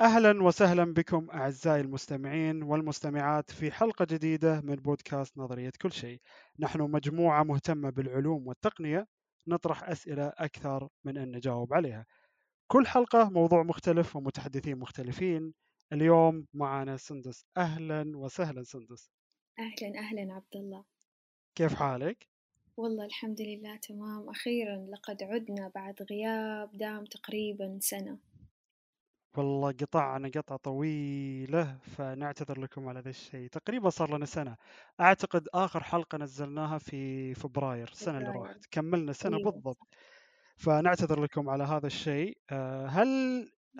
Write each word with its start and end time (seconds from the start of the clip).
أهلا 0.00 0.42
وسهلا 0.42 0.94
بكم 0.94 1.30
أعزائي 1.30 1.80
المستمعين 1.80 2.62
والمستمعات 2.62 3.50
في 3.50 3.70
حلقة 3.70 4.06
جديدة 4.10 4.60
من 4.60 4.74
بودكاست 4.74 5.38
نظرية 5.38 5.72
كل 5.82 5.92
شيء. 5.92 6.20
نحن 6.58 6.80
مجموعة 6.80 7.42
مهتمة 7.42 7.90
بالعلوم 7.90 8.46
والتقنية 8.46 9.06
نطرح 9.46 9.88
أسئلة 9.88 10.28
أكثر 10.28 10.88
من 11.04 11.18
أن 11.18 11.36
نجاوب 11.36 11.74
عليها. 11.74 12.06
كل 12.66 12.86
حلقة 12.86 13.30
موضوع 13.30 13.62
مختلف 13.62 14.16
ومتحدثين 14.16 14.78
مختلفين. 14.78 15.54
اليوم 15.92 16.46
معنا 16.54 16.96
سندس. 16.96 17.46
أهلا 17.56 18.18
وسهلا 18.18 18.62
سندس. 18.62 19.10
أهلا 19.58 19.98
أهلا 19.98 20.34
عبد 20.34 20.56
الله. 20.56 20.84
كيف 21.54 21.74
حالك؟ 21.74 22.26
والله 22.76 23.04
الحمد 23.04 23.40
لله 23.40 23.76
تمام. 23.76 24.28
أخيرا 24.28 24.76
لقد 24.76 25.22
عدنا 25.22 25.70
بعد 25.74 26.02
غياب 26.10 26.70
دام 26.72 27.04
تقريبا 27.04 27.78
سنة. 27.80 28.29
والله 29.36 29.72
قطعنا 29.72 30.28
قطعة 30.28 30.58
طويلة 30.58 31.78
فنعتذر 31.82 32.60
لكم 32.60 32.88
على 32.88 33.00
ذا 33.00 33.10
الشيء. 33.10 33.48
تقريبا 33.48 33.90
صار 33.90 34.16
لنا 34.16 34.26
سنة. 34.26 34.56
أعتقد 35.00 35.48
آخر 35.54 35.82
حلقة 35.82 36.18
نزلناها 36.18 36.78
في 36.78 37.34
فبراير 37.34 37.88
السنة 37.88 38.18
اللي 38.18 38.32
فبراير. 38.32 38.42
راحت. 38.48 38.66
كملنا 38.70 39.12
سنة 39.12 39.36
أيوة. 39.36 39.50
بالضبط. 39.52 39.88
فنعتذر 40.56 41.22
لكم 41.22 41.48
على 41.50 41.64
هذا 41.64 41.86
الشيء. 41.86 42.38
آه، 42.50 42.86
هل 42.86 43.08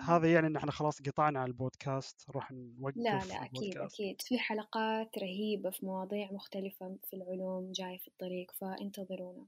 هذا 0.01 0.33
يعني 0.33 0.47
إن 0.47 0.55
إحنا 0.55 0.71
خلاص 0.71 1.01
قطعنا 1.01 1.39
على 1.39 1.47
البودكاست؟ 1.47 2.25
راح 2.35 2.51
نوقف 2.51 2.95
لا 2.95 3.25
لا 3.25 3.43
البودكاست. 3.43 4.01
أكيد. 4.01 4.21
في 4.21 4.39
حلقات 4.39 5.17
رهيبة 5.17 5.69
في 5.69 5.85
مواضيع 5.85 6.31
مختلفة 6.31 6.97
في 7.09 7.15
العلوم 7.15 7.71
جاي 7.71 7.97
في 7.97 8.07
الطريق 8.07 8.51
فانتظرونا. 8.51 9.45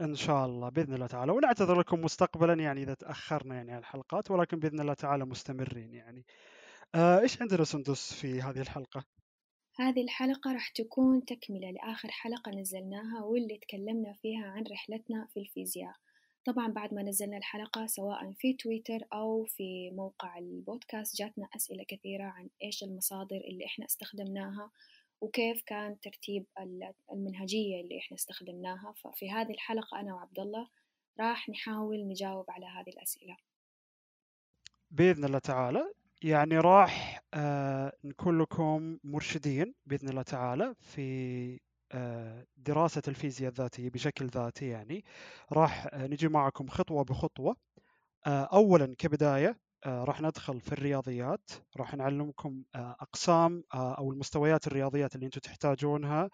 إن 0.00 0.14
شاء 0.14 0.46
الله 0.46 0.68
بإذن 0.68 0.94
الله 0.94 1.06
تعالى. 1.06 1.32
ونعتذر 1.32 1.80
لكم 1.80 2.00
مستقبلا 2.00 2.54
يعني 2.54 2.82
إذا 2.82 2.94
تأخرنا 2.94 3.54
يعني 3.54 3.72
على 3.72 3.80
الحلقات 3.80 4.30
ولكن 4.30 4.58
بإذن 4.58 4.80
الله 4.80 4.94
تعالى 4.94 5.24
مستمرين 5.24 5.94
يعني. 5.94 6.24
آه، 6.94 7.20
إيش 7.20 7.42
عندنا 7.42 7.64
سندس 7.64 8.12
في 8.12 8.42
هذه 8.42 8.60
الحلقة؟ 8.60 9.04
هذه 9.78 10.02
الحلقة 10.02 10.52
راح 10.52 10.68
تكون 10.68 11.24
تكملة 11.24 11.70
لآخر 11.70 12.08
حلقة 12.10 12.50
نزلناها 12.50 13.22
واللي 13.24 13.58
تكلمنا 13.58 14.12
فيها 14.22 14.46
عن 14.46 14.64
رحلتنا 14.72 15.26
في 15.34 15.40
الفيزياء. 15.40 15.94
طبعا 16.44 16.68
بعد 16.68 16.94
ما 16.94 17.02
نزلنا 17.02 17.36
الحلقة 17.36 17.86
سواء 17.86 18.32
في 18.32 18.52
تويتر 18.52 19.00
أو 19.12 19.44
في 19.44 19.90
موقع 19.90 20.38
البودكاست 20.38 21.16
جاتنا 21.16 21.48
أسئلة 21.56 21.84
كثيرة 21.88 22.24
عن 22.24 22.48
إيش 22.62 22.82
المصادر 22.82 23.36
اللي 23.36 23.64
إحنا 23.66 23.84
استخدمناها. 23.84 24.70
وكيف 25.20 25.62
كان 25.66 26.00
ترتيب 26.00 26.46
ال- 26.60 26.92
المنهجية 27.12 27.80
اللي 27.80 27.98
إحنا 27.98 28.14
استخدمناها. 28.16 28.94
ففي 29.04 29.30
هذه 29.30 29.50
الحلقة 29.50 30.00
أنا 30.00 30.14
وعبد 30.14 30.38
الله 30.40 30.68
راح 31.20 31.48
نحاول 31.48 32.08
نجاوب 32.08 32.50
على 32.50 32.66
هذه 32.66 32.88
الأسئلة. 32.90 33.36
بإذن 34.90 35.24
الله 35.24 35.38
تعالى. 35.38 35.92
يعني 36.22 36.58
راح 36.58 37.20
آه، 37.34 37.92
نكون 38.04 38.38
لكم 38.42 38.98
مرشدين 39.04 39.74
بإذن 39.86 40.08
الله 40.08 40.22
تعالى 40.22 40.74
في 40.80 41.60
آه، 41.92 42.46
دراسة 42.56 43.02
الفيزياء 43.08 43.50
الذاتية 43.50 43.90
بشكل 43.90 44.26
ذاتي 44.26 44.68
يعني. 44.68 45.04
راح 45.52 45.86
آه، 45.92 46.06
نجي 46.06 46.28
معكم 46.28 46.68
خطوة 46.68 47.04
بخطوة. 47.04 47.56
آه، 48.26 48.44
أولا 48.52 48.94
كبداية 48.98 49.58
راح 49.86 50.20
ندخل 50.20 50.60
في 50.60 50.72
الرياضيات. 50.72 51.50
راح 51.76 51.94
نعلمكم 51.94 52.62
آه، 52.74 52.96
أقسام 53.00 53.62
آه، 53.74 53.94
أو 53.98 54.12
المستويات 54.12 54.66
الرياضيات 54.66 55.14
اللي 55.14 55.26
أنتم 55.26 55.40
تحتاجونها 55.40 56.30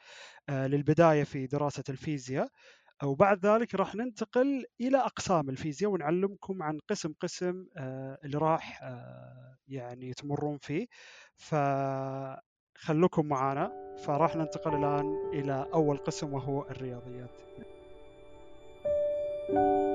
آه، 0.49 0.67
للبداية 0.67 1.25
في 1.25 1.47
دراسة 1.47 1.85
الفيزياء. 1.89 2.49
وبعد 3.05 3.47
ذلك 3.47 3.75
راح 3.75 3.95
ننتقل 3.95 4.65
إلى 4.81 4.99
أقسام 4.99 5.51
الفيزياء 5.51 5.91
ونعلمكم 5.91 6.63
عن 6.63 6.79
قسم 6.89 7.13
قسم 7.21 7.67
آه، 7.77 8.19
اللي 8.25 8.39
راح 8.39 8.83
آه، 8.83 9.57
يعني 9.69 10.13
تمرون 10.15 10.59
فيه. 10.59 10.87
فخلوكم 11.37 13.27
معنا 13.27 13.73
فراح 14.07 14.37
ننتقل 14.37 14.75
الآن 14.75 15.17
إلى 15.35 15.67
أول 15.75 15.97
قسم 15.97 16.35
وهو 16.35 16.63
الرياضيات. 16.63 17.41
طيب 19.49 19.92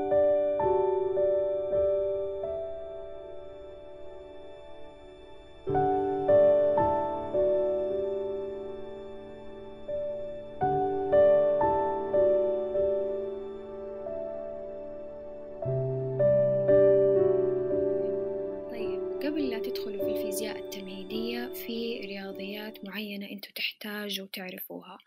تحتاجوا 23.82 24.28
تعرفوها 24.34 24.98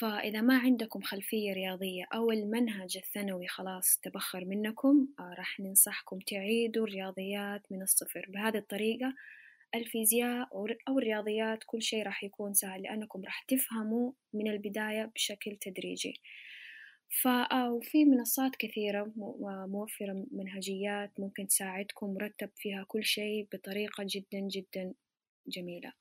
فإذا 0.00 0.40
ما 0.40 0.58
عندكم 0.58 1.00
خلفية 1.02 1.52
رياضية 1.52 2.04
أو 2.14 2.30
المنهج 2.30 2.96
الثانوي 2.96 3.48
خلاص 3.48 3.98
تبخر 4.02 4.44
منكم 4.44 5.08
آه، 5.20 5.34
راح 5.38 5.60
ننصحكم 5.60 6.18
تعيدوا 6.18 6.86
الرياضيات 6.86 7.62
من 7.72 7.82
الصفر. 7.82 8.26
بهذه 8.28 8.56
الطريقة 8.58 9.14
الفيزياء 9.74 10.46
أو- 10.48 10.74
الرياضيات 10.88 11.58
كل 11.66 11.82
شيء 11.82 12.02
راح 12.02 12.24
يكون 12.24 12.54
سهل 12.54 12.82
لأنكم 12.82 13.22
راح 13.24 13.44
تفهموا 13.48 14.12
من 14.32 14.50
البداية 14.50 15.04
بشكل 15.14 15.56
تدريجي. 15.56 16.20
فا- 17.22 17.68
وفي 17.68 18.04
منصات 18.04 18.56
كثيرة 18.58 19.12
مو- 19.16 19.66
موفرة 19.66 20.26
منهجيات 20.32 21.20
ممكن 21.20 21.46
تساعدكم 21.46 22.14
مرتب 22.14 22.50
فيها 22.56 22.84
كل 22.88 23.04
شيء 23.04 23.48
بطريقة 23.52 24.04
جدا 24.08 24.38
جدا 24.40 24.94
جميلة. 25.46 25.92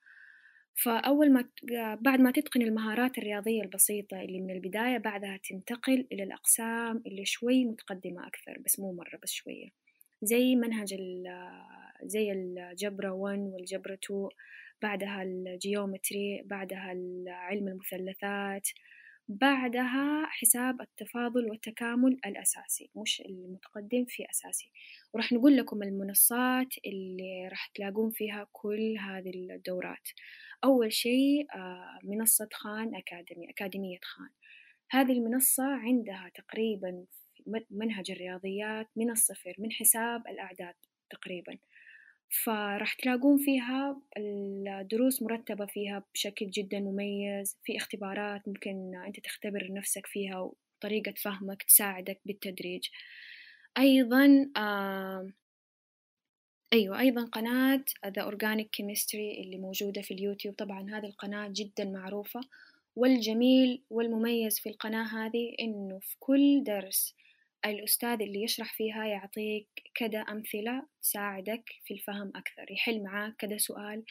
فأول 0.83 1.33
ما 1.33 1.49
بعد 2.01 2.19
ما 2.21 2.31
تتقن 2.31 2.61
المهارات 2.61 3.17
الرياضية 3.17 3.61
البسيطة 3.61 4.21
اللي 4.21 4.39
من 4.41 4.51
البداية 4.51 4.97
بعدها 4.97 5.37
تنتقل 5.49 6.07
إلى 6.11 6.23
الأقسام 6.23 7.03
اللي 7.07 7.25
شوي 7.25 7.65
متقدمة 7.65 8.27
أكثر 8.27 8.57
بس 8.65 8.79
مو 8.79 8.93
مرة 8.93 9.19
بس 9.23 9.31
شوية. 9.31 9.69
زي 10.21 10.55
منهج 10.55 10.93
ال- 10.93 11.63
زي 12.03 12.31
الجبرة 12.31 13.09
1 13.11 13.39
والجبرة 13.39 13.93
2 14.03 14.29
بعدها 14.81 15.23
الجيومتري 15.23 16.41
بعدها 16.45 16.95
علم 17.27 17.67
المثلثات 17.67 18.67
بعدها 19.29 20.25
حساب 20.25 20.81
التفاضل 20.81 21.45
والتكامل 21.49 22.19
الأساسي 22.25 22.89
مش 22.95 23.21
المتقدم 23.21 24.05
في 24.07 24.25
أساسي. 24.29 24.71
وراح 25.13 25.31
نقول 25.33 25.57
لكم 25.57 25.83
المنصات 25.83 26.67
اللي 26.85 27.47
راح 27.47 27.67
تلاقون 27.75 28.11
فيها 28.11 28.47
كل 28.51 28.97
هذه 28.99 29.29
الدورات. 29.29 30.07
أول 30.63 30.93
شيء 30.93 31.47
آه، 31.55 31.99
منصة 32.03 32.49
خان 32.53 32.95
أكاديمي 32.95 33.49
أكاديمية 33.49 33.99
خان. 34.03 34.29
هذه 34.91 35.11
المنصة 35.11 35.63
عندها 35.63 36.31
تقريبا 36.35 37.05
منهج 37.71 38.11
الرياضيات 38.11 38.87
من 38.95 39.11
الصفر 39.11 39.55
من 39.59 39.71
حساب 39.71 40.27
الأعداد 40.27 40.75
تقريبا. 41.09 41.57
فراح 42.43 42.93
تلاقون 42.93 43.37
فيها 43.37 44.01
الدروس 44.17 45.23
مرتبة 45.23 45.65
فيها 45.65 46.03
بشكل 46.13 46.49
جدا 46.49 46.79
مميز 46.79 47.57
في 47.63 47.77
اختبارات 47.77 48.47
ممكن 48.47 48.95
أنت 49.07 49.19
تختبر 49.19 49.67
نفسك 49.73 50.05
فيها 50.07 50.51
وطريقة 50.79 51.13
فهمك 51.23 51.63
تساعدك 51.63 52.19
بالتدريج. 52.25 52.87
أيضا 53.77 54.51
آه 54.57 55.31
أيوة 56.73 56.99
أيضا 56.99 57.25
قناة 57.25 57.83
The 58.07 58.23
Organic 58.31 58.67
Chemistry 58.81 59.39
اللي 59.39 59.57
موجودة 59.57 60.01
في 60.01 60.13
اليوتيوب. 60.13 60.55
طبعا 60.55 60.81
هذه 60.89 61.05
القناة 61.05 61.47
جدا 61.51 61.85
معروفة 61.85 62.41
والجميل 62.95 63.83
والمميز 63.89 64.59
في 64.59 64.69
القناة 64.69 65.03
هذه 65.03 65.55
إنه 65.59 65.99
في 65.99 66.15
كل 66.19 66.63
درس 66.63 67.15
الأستاذ 67.65 68.21
اللي 68.21 68.43
يشرح 68.43 68.73
فيها 68.73 69.05
يعطيك 69.05 69.67
كذا 69.95 70.19
أمثلة 70.19 70.83
تساعدك 71.01 71.63
في 71.85 71.93
الفهم 71.93 72.31
أكثر 72.35 72.71
يحل 72.71 73.03
معاك 73.03 73.35
كذا 73.35 73.57
سؤال 73.57 74.03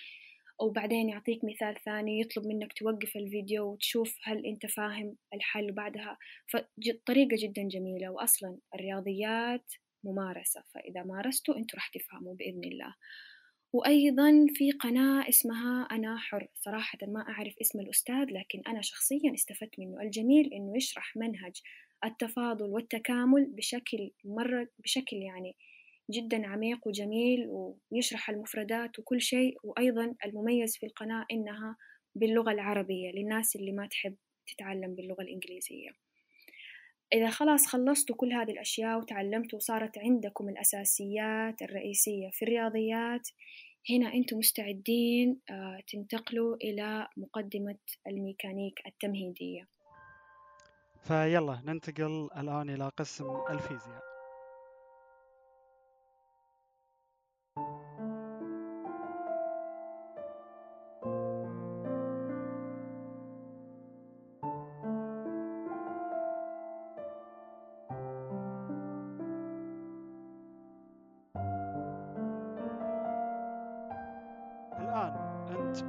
وبعدين 0.60 1.08
يعطيك 1.08 1.40
مثال 1.44 1.74
ثاني 1.84 2.20
يطلب 2.20 2.46
منك 2.46 2.72
توقف 2.72 3.16
الفيديو 3.16 3.72
وتشوف 3.72 4.18
هل 4.22 4.46
أنت 4.46 4.66
فاهم 4.66 5.16
الحل 5.34 5.70
وبعدها 5.70 6.18
فطريقة 6.46 7.36
جدا 7.42 7.62
جميلة 7.62 8.10
وأصلا 8.10 8.58
الرياضيات 8.74 9.72
ممارسة. 10.06 10.62
فإذا 10.74 11.02
مارستوا 11.02 11.56
أنتوا 11.56 11.78
راح 11.78 11.88
تفهموا 11.88 12.34
بإذن 12.34 12.64
الله. 12.64 12.94
وأيضا 13.72 14.46
في 14.54 14.70
قناة 14.70 15.28
اسمها 15.28 15.82
أنا 15.82 16.18
حر. 16.18 16.48
صراحة 16.54 16.98
ما 17.02 17.20
أعرف 17.20 17.54
اسم 17.60 17.80
الأستاذ 17.80 18.24
لكن 18.30 18.62
أنا 18.68 18.82
شخصيا 18.82 19.34
استفدت 19.34 19.78
منه. 19.78 20.00
الجميل 20.02 20.52
إنه 20.52 20.76
يشرح 20.76 21.16
منهج 21.16 21.60
التفاضل 22.04 22.64
والتكامل 22.64 23.46
بشكل 23.46 24.10
مرة 24.24 24.68
بشكل 24.78 25.16
يعني 25.16 25.56
جدا 26.10 26.46
عميق 26.46 26.86
وجميل 26.86 27.46
ويشرح 27.48 28.30
المفردات 28.30 28.98
وكل 28.98 29.20
شيء. 29.20 29.56
وأيضا 29.62 30.14
المميز 30.24 30.76
في 30.76 30.86
القناة 30.86 31.26
إنها 31.32 31.76
باللغة 32.14 32.52
العربية 32.52 33.10
للناس 33.10 33.56
اللي 33.56 33.72
ما 33.72 33.86
تحب 33.86 34.16
تتعلم 34.46 34.94
باللغة 34.94 35.22
الإنجليزية. 35.22 36.05
إذا 37.12 37.30
خلاص 37.30 37.66
خلصتوا 37.66 38.16
كل 38.16 38.32
هذه 38.32 38.50
الأشياء 38.50 38.98
وتعلمتوا 38.98 39.58
وصارت 39.58 39.98
عندكم 39.98 40.48
الأساسيات 40.48 41.62
الرئيسية 41.62 42.30
في 42.30 42.42
الرياضيات 42.42 43.28
هنا 43.90 44.14
أنتم 44.14 44.38
مستعدين 44.38 45.40
آه، 45.50 45.80
تنتقلوا 45.88 46.56
إلى 46.56 47.08
مقدمة 47.16 47.78
الميكانيك 48.06 48.82
التمهيدية. 48.86 49.68
فيلا 51.02 51.62
ننتقل 51.64 52.28
الآن 52.36 52.70
إلى 52.70 52.90
قسم 52.96 53.26
الفيزياء. 53.50 54.06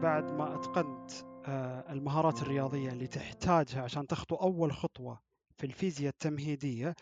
بعد 0.02 0.32
ما 0.32 0.56
أتقنت 0.56 1.12
آه، 1.46 1.92
المهارات 1.94 2.42
الرياضية 2.42 2.90
اللي 2.90 3.08
تحتاجها 3.08 3.82
عشان 3.82 4.08
تخطو 4.08 4.36
أول 4.36 4.74
خطوة 4.74 5.20
في 5.58 5.66
الفيزياء 5.66 6.10
التمهيدية 6.10 6.96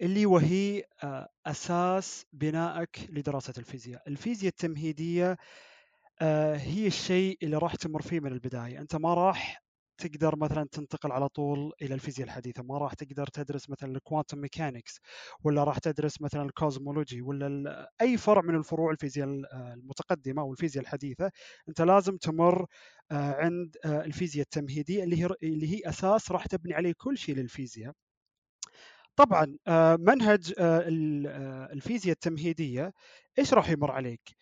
اللي 0.00 0.26
وهي 0.26 0.82
آه، 1.04 1.28
أساس 1.46 2.26
بنائك 2.32 3.06
لدراسة 3.10 3.52
الفيزياء. 3.58 4.02
الفيزياء 4.08 4.48
التمهيدية 4.50 5.36
آه، 6.22 6.56
هي 6.56 6.86
الشيء 6.86 7.38
اللي 7.42 7.56
راح 7.56 7.74
تمر 7.74 8.02
فيه 8.02 8.20
من 8.20 8.32
البداية، 8.32 8.80
أنت 8.80 8.96
ما 8.96 9.14
راح 9.14 9.61
تقدر 9.98 10.36
مثلا 10.36 10.68
تنتقل 10.72 11.12
على 11.12 11.28
طول 11.28 11.72
إلى 11.82 11.94
الفيزياء 11.94 12.26
الحديثة 12.26 12.62
ما 12.62 12.78
راح 12.78 12.94
تقدر 12.94 13.26
تدرس 13.26 13.70
مثلا 13.70 13.96
ال 13.96 14.01
quantum 14.01 14.38
mechanics 14.38 15.00
ولا 15.44 15.64
راح 15.64 15.78
تدرس 15.78 16.20
مثلا 16.22 16.42
ال 16.42 16.50
cosmology 16.50 17.22
ولا 17.22 17.90
أي 18.00 18.16
فرع 18.16 18.42
من 18.42 18.54
الفروع 18.54 18.90
الفيزياء 18.90 19.28
المتقدمة 19.54 20.42
أو 20.42 20.52
الفيزياء 20.52 20.82
الحديثة 20.84 21.30
أنت 21.68 21.80
لازم 21.82 22.16
تمر 22.16 22.66
آه، 23.12 23.34
عند 23.34 23.76
آه، 23.84 24.04
الفيزياء 24.04 24.44
التمهيدية 24.44 25.04
اللي 25.04 25.22
هي 25.24 25.28
اللي 25.42 25.74
هي 25.74 25.80
أساس 25.88 26.32
راح 26.32 26.46
تبني 26.46 26.74
عليه 26.74 26.92
كل 26.98 27.18
شيء 27.18 27.34
للفيزياء. 27.36 27.92
طبعا 29.16 29.56
آه، 29.68 29.96
منهج 30.00 30.52
الفيزياء 31.72 32.14
التمهيدية 32.14 32.92
إيش 33.38 33.54
راح 33.54 33.70
يمر 33.70 33.90
عليك؟ 33.90 34.20
آه، 34.30 34.41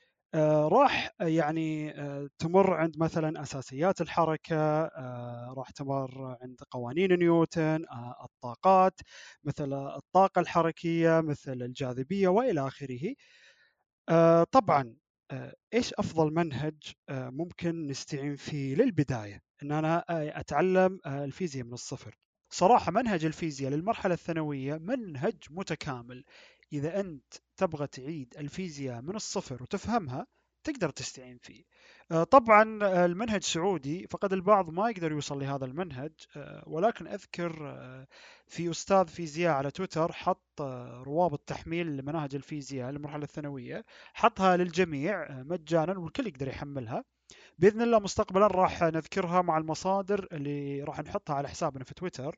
راح 0.69 1.11
يعني 1.21 1.91
آه، 2.00 2.29
تمر 2.38 2.75
عند 2.75 2.99
مثلا 2.99 3.43
أساسيات 3.43 4.00
الحركة 4.00 4.56
آه، 4.85 5.55
راح 5.56 5.71
تمر 5.71 6.37
عند 6.43 6.56
قوانين 6.71 7.12
نيوتن 7.19 7.85
الطاقات 8.25 9.00
مثل 9.44 9.73
الطاقة 9.73 10.41
الحركية 10.41 11.21
مثل 11.21 11.53
الجاذبية 11.62 12.29
وإلى 12.29 12.67
آخره. 12.67 13.15
طبعا 14.53 14.97
إيش 15.75 15.94
أفضل 15.94 16.35
منهج 16.35 16.77
ممكن 17.11 17.87
نستعين 17.87 18.37
فيه 18.37 18.75
للبداية؟ 18.75 19.41
إن 19.62 19.73
أنا 19.73 20.05
أتعلم 20.11 21.00
الفيزياء 21.06 21.65
من 21.67 21.73
الصفر. 21.73 22.15
صراحة 22.53 22.93
منهج 22.93 23.25
الفيزياء 23.25 23.71
للمرحلة 23.73 24.15
الثانوية 24.15 24.75
منهج 24.79 25.37
متكامل. 25.50 26.25
إذا 26.72 27.00
أنت 27.00 27.34
تبغى 27.56 27.87
تعيد 27.87 28.34
الفيزياء 28.38 29.02
من 29.02 29.17
الصفر 29.17 29.62
وتفهمها 29.62 30.26
تقدر 30.64 30.90
تستعين 30.90 31.38
فيه. 31.38 31.64
آه، 32.11 32.25
طبعا 32.25 32.78
آه، 32.82 33.06
المنهج 33.06 33.43
سعودي 33.43 34.06
فقد 34.06 34.32
البعض 34.32 34.70
ما 34.70 34.90
يقدر 34.90 35.12
يوصل 35.12 35.40
لهذا 35.40 35.64
المنهج 35.64 36.12
آه، 36.37 36.64
ولكن 36.67 37.06
أذكر 37.06 37.50
في 38.46 38.70
أستاذ 38.70 39.06
فيزياء 39.06 39.55
على 39.55 39.70
تويتر 39.70 40.12
حط 40.12 40.61
روابط 41.06 41.40
تحميل 41.46 41.96
لمناهج 41.96 42.34
الفيزياء 42.34 42.90
للمرحلة 42.90 43.25
الثانوية 43.25 43.84
حطها 44.14 44.56
للجميع 44.56 45.43
مجانا 45.43 45.99
والكل 45.99 46.26
يقدر 46.26 46.49
يحملها. 46.49 47.05
بإذن 47.58 47.82
الله 47.82 47.99
مستقبلا 47.99 48.46
راح 48.46 48.82
نذكرها 48.82 49.43
مع 49.43 49.58
المصادر 49.58 50.28
اللي 50.32 50.82
راح 50.82 51.00
نحطها 51.00 51.34
على 51.34 51.49
حسابنا 51.49 51.84
في 51.84 51.94
تويتر. 51.94 52.37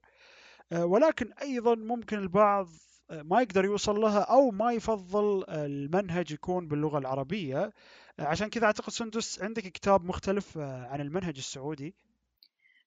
ولكن 0.72 1.32
أيضا 1.32 1.74
ممكن 1.74 2.18
البعض 2.18 2.68
ما 3.10 3.42
يقدر 3.42 3.64
يوصل 3.64 4.00
لها 4.00 4.20
أو 4.20 4.50
ما 4.50 4.72
يفضل 4.72 5.44
المنهج 5.48 6.30
يكون 6.30 6.68
باللغة 6.68 6.98
العربية. 6.98 7.72
عشان 8.18 8.48
كذا 8.48 8.64
أعتقد 8.64 8.92
سندس 8.92 9.42
عندك 9.42 9.62
كتاب 9.62 10.04
مختلف 10.04 10.58
عن 10.58 11.00
المنهج 11.00 11.36
السعودي. 11.36 11.94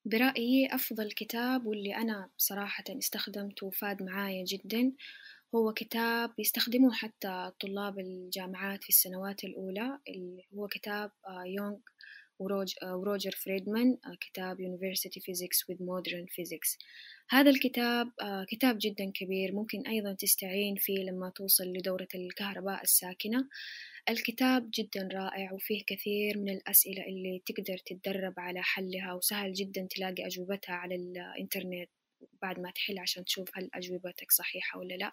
برأيي 0.05 0.67
أفضل 0.71 1.11
كتاب 1.11 1.65
واللي 1.65 1.95
أنا 1.95 2.29
صراحة 2.37 2.83
استخدمته 2.89 3.67
وفاد 3.67 4.03
معايا 4.03 4.43
جدا 4.47 4.91
هو 5.55 5.73
كتاب 5.73 6.33
يستخدمه 6.39 6.93
حتى 6.93 7.51
طلاب 7.59 7.99
الجامعات 7.99 8.83
في 8.83 8.89
السنوات 8.89 9.43
الأولى 9.43 9.99
اللي 10.09 10.43
هو 10.57 10.67
كتاب 10.67 11.11
يونغ 11.45 11.77
وروجر 12.39 13.31
فريدمان 13.31 13.97
كتاب 14.21 14.57
University 14.57 15.19
Physics 15.19 15.59
with 15.69 15.79
Modern 15.79 16.25
Physics. 16.35 16.77
هذا 17.29 17.49
الكتاب 17.49 18.11
آه، 18.21 18.45
كتاب 18.49 18.77
جدا 18.81 19.11
كبير 19.11 19.53
ممكن 19.53 19.87
أيضا 19.87 20.13
تستعين 20.13 20.75
فيه 20.75 20.99
لما 20.99 21.29
توصل 21.29 21.63
لدورة 21.63 22.07
الكهرباء 22.15 22.81
الساكنة. 22.83 23.47
الكتاب 24.09 24.69
جدا 24.73 25.09
رائع 25.13 25.53
وفيه 25.53 25.83
كثير 25.87 26.37
من 26.37 26.49
الأسئلة 26.49 27.03
اللي 27.03 27.41
تقدر 27.45 27.77
تتدرب 27.77 28.33
على 28.37 28.61
حلها 28.63 29.13
وسهل 29.13 29.53
جدا 29.53 29.87
تلاقي 29.91 30.27
أجوبتها 30.27 30.75
على 30.75 30.95
الإنترنت 30.95 31.89
بعد 32.41 32.59
ما 32.59 32.71
تحل 32.71 32.99
عشان 32.99 33.25
تشوف 33.25 33.49
هل 33.57 33.69
أجوبتك 33.73 34.31
صحيحة 34.31 34.79
ولا 34.79 34.93
لأ. 34.93 35.11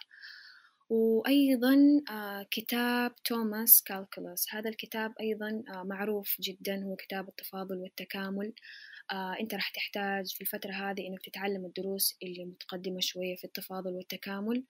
وأيضا 0.92 2.02
آه، 2.10 2.46
كتاب 2.50 3.14
توماس 3.24 3.82
كالكولوس 3.82 4.46
هذا 4.54 4.70
الكتاب 4.70 5.12
أيضا 5.20 5.62
آه، 5.68 5.82
معروف 5.82 6.36
جدا 6.40 6.84
هو 6.84 6.96
كتاب 6.96 7.28
التفاضل 7.28 7.76
والتكامل. 7.76 8.52
آه، 9.12 9.36
أنت 9.40 9.54
راح 9.54 9.70
تحتاج 9.70 10.34
في 10.34 10.40
الفترة 10.40 10.72
هذه 10.72 11.06
إنك 11.06 11.20
تتعلم 11.24 11.64
الدروس 11.64 12.16
اللي 12.22 12.44
متقدمة 12.44 13.00
شوية 13.00 13.36
في 13.36 13.44
التفاضل 13.44 13.92
والتكامل. 13.92 14.64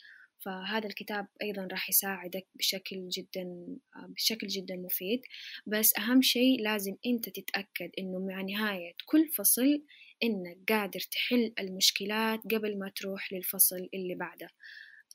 فهذا 0.45 0.87
الكتاب 0.87 1.27
أيضا 1.43 1.69
راح 1.73 1.89
يساعدك 1.91 2.47
بشكل 2.55 3.09
جدا 3.09 3.67
بشكل 4.09 4.47
جدا 4.47 4.77
مفيد. 4.77 5.21
بس 5.67 5.99
أهم 5.99 6.23
شيء 6.23 6.63
لازم 6.63 6.97
أنت 7.07 7.29
تتأكد 7.29 7.91
إنه 7.99 8.19
مع 8.19 8.43
نهاية 8.43 8.93
كل 9.07 9.29
فصل 9.29 9.83
إنك 10.23 10.59
قادر 10.69 11.01
تحل 11.01 11.53
المشكلات 11.61 12.41
قبل 12.55 12.79
ما 12.79 12.93
تروح 12.97 13.33
للفصل 13.33 13.89
اللي 13.95 14.15
بعده. 14.15 14.49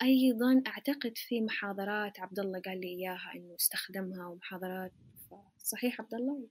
أيضا 0.01 0.61
أعتقد 0.67 1.11
في 1.15 1.41
محاضرات 1.41 2.19
عبد 2.19 2.39
الله 2.39 2.61
قال 2.65 2.81
لي 2.81 2.88
إياها 2.88 3.31
إنه 3.35 3.55
استخدمها 3.55 4.27
ومحاضرات 4.27 4.91
صحيح 5.57 6.01
عبد 6.01 6.13
الله؟ 6.13 6.47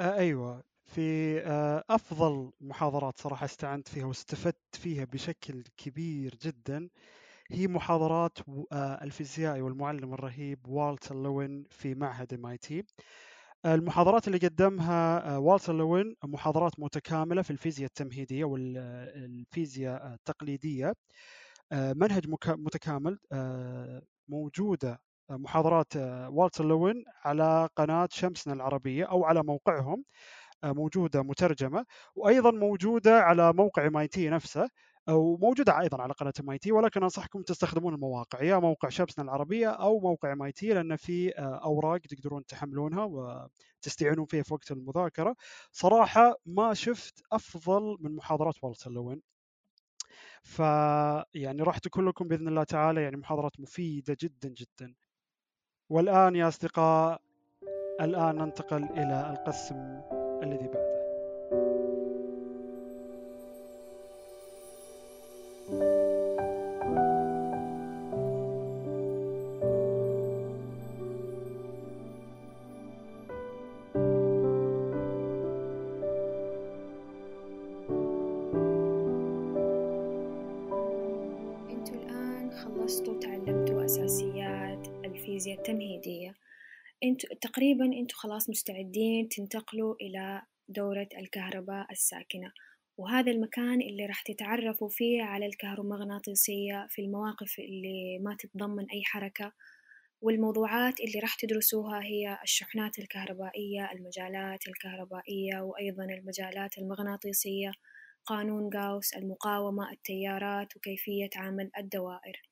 آه 0.00 0.14
أيوة. 0.18 0.64
في 0.84 1.00
آه 1.40 1.84
أفضل 1.90 2.52
محاضرات 2.60 3.18
صراحة 3.18 3.44
استعنت 3.44 3.88
فيها 3.88 4.04
واستفدت 4.06 4.76
فيها 4.76 5.04
بشكل 5.04 5.64
كبير 5.76 6.34
جدا 6.42 6.88
هي 7.50 7.66
محاضرات 7.68 8.38
آه 8.72 9.04
الفيزيائي 9.04 9.62
والمعلم 9.62 10.14
الرهيب 10.14 10.68
والتر 10.68 11.14
لوين 11.22 11.64
في 11.70 11.94
معهد 11.94 12.34
MIT 12.34 12.84
المحاضرات 13.66 14.28
اللي 14.28 14.38
قدمها 14.38 15.36
والتر 15.38 15.74
لوين 15.76 16.16
محاضرات 16.24 16.72
متكاملة 16.80 17.42
في 17.42 17.50
الفيزياء 17.50 17.88
التمهيدية 17.88 18.44
والفيزياء 18.44 20.14
التقليدية. 20.14 20.94
منهج 21.72 22.28
متكامل 22.48 23.18
آه، 23.32 24.02
موجودة 24.28 25.00
آه، 25.30 25.36
محاضرات 25.36 25.96
والتر 26.30 26.64
لوين 26.64 27.04
على 27.24 27.68
قناة 27.76 28.08
شمسنا 28.12 28.54
العربية 28.54 29.04
أو 29.04 29.24
على 29.24 29.42
موقعهم 29.42 30.04
موجودة 30.64 31.22
مترجمة 31.22 31.86
وأيضا 32.14 32.50
موجودة 32.50 33.20
على 33.20 33.52
موقع 33.52 33.86
MIT 33.86 34.28
نفسه 34.30 34.68
وموجوده 35.08 35.80
أيضا 35.80 36.02
على 36.02 36.12
قناة 36.12 36.32
MIT 36.40 36.72
ولكن 36.72 37.02
أنصحكم 37.02 37.42
تستخدمون 37.42 37.94
المواقع 37.94 38.42
يا 38.42 38.58
موقع 38.58 38.88
شمسنا 38.88 39.24
العربية 39.24 39.68
أو 39.70 40.00
موقع 40.00 40.32
MIT 40.32 40.68
لأن 40.74 40.96
في 40.96 41.30
أوراق 41.38 42.00
تقدرون 42.00 42.46
تحملونها 42.46 43.04
وتستعينون 43.04 44.26
فيها 44.26 44.42
في 44.42 44.54
وقت 44.54 44.70
المذاكرة. 44.72 45.36
صراحة 45.72 46.34
ما 46.46 46.74
شفت 46.74 47.22
أفضل 47.32 47.96
من 48.00 48.16
محاضرات 48.16 48.54
والتر 48.64 48.90
لوين. 48.90 49.35
ف 50.42 50.58
يعني 51.34 51.62
راح 51.62 51.78
تكون 51.78 52.08
لكم 52.08 52.28
بإذن 52.28 52.48
الله 52.48 52.64
تعالى 52.64 53.02
يعني 53.02 53.16
محاضرات 53.16 53.60
مفيدة 53.60 54.16
جدا 54.20 54.48
جدا. 54.48 54.94
والآن 55.90 56.36
يا 56.36 56.48
أصدقاء 56.48 57.20
الآن 58.00 58.36
ننتقل 58.36 58.84
إلى 58.84 59.30
القسم 59.30 60.00
الذي 60.42 60.68
بعده. 60.68 60.85
تقريبا 87.56 87.84
أنتوا 87.84 88.18
خلاص 88.18 88.50
مستعدين 88.50 89.28
تنتقلوا 89.28 89.94
إلى 90.00 90.42
دورة 90.68 91.08
الكهرباء 91.18 91.86
الساكنة 91.90 92.52
وهذا 92.98 93.30
المكان 93.30 93.80
اللي 93.80 94.06
راح 94.06 94.22
تتعرفوا 94.22 94.88
فيه 94.88 95.22
على 95.22 95.46
الكهرومغناطيسية 95.46 96.86
في 96.90 97.02
المواقف 97.02 97.58
اللي 97.58 98.18
ما 98.18 98.36
تتضمن 98.38 98.86
أي 98.90 99.02
حركة 99.04 99.52
والموضوعات 100.20 101.00
اللي 101.00 101.20
راح 101.20 101.34
تدرسوها 101.34 102.02
هي 102.02 102.38
الشحنات 102.42 102.98
الكهربائية 102.98 103.92
المجالات 103.92 104.68
الكهربائية 104.68 105.60
وأيضا 105.60 106.04
المجالات 106.04 106.78
المغناطيسية 106.78 107.72
قانون 108.26 108.70
غاوس 108.74 109.14
المقاومة 109.14 109.92
التيارات 109.92 110.76
وكيفية 110.76 111.30
عمل 111.36 111.70
الدوائر. 111.78 112.42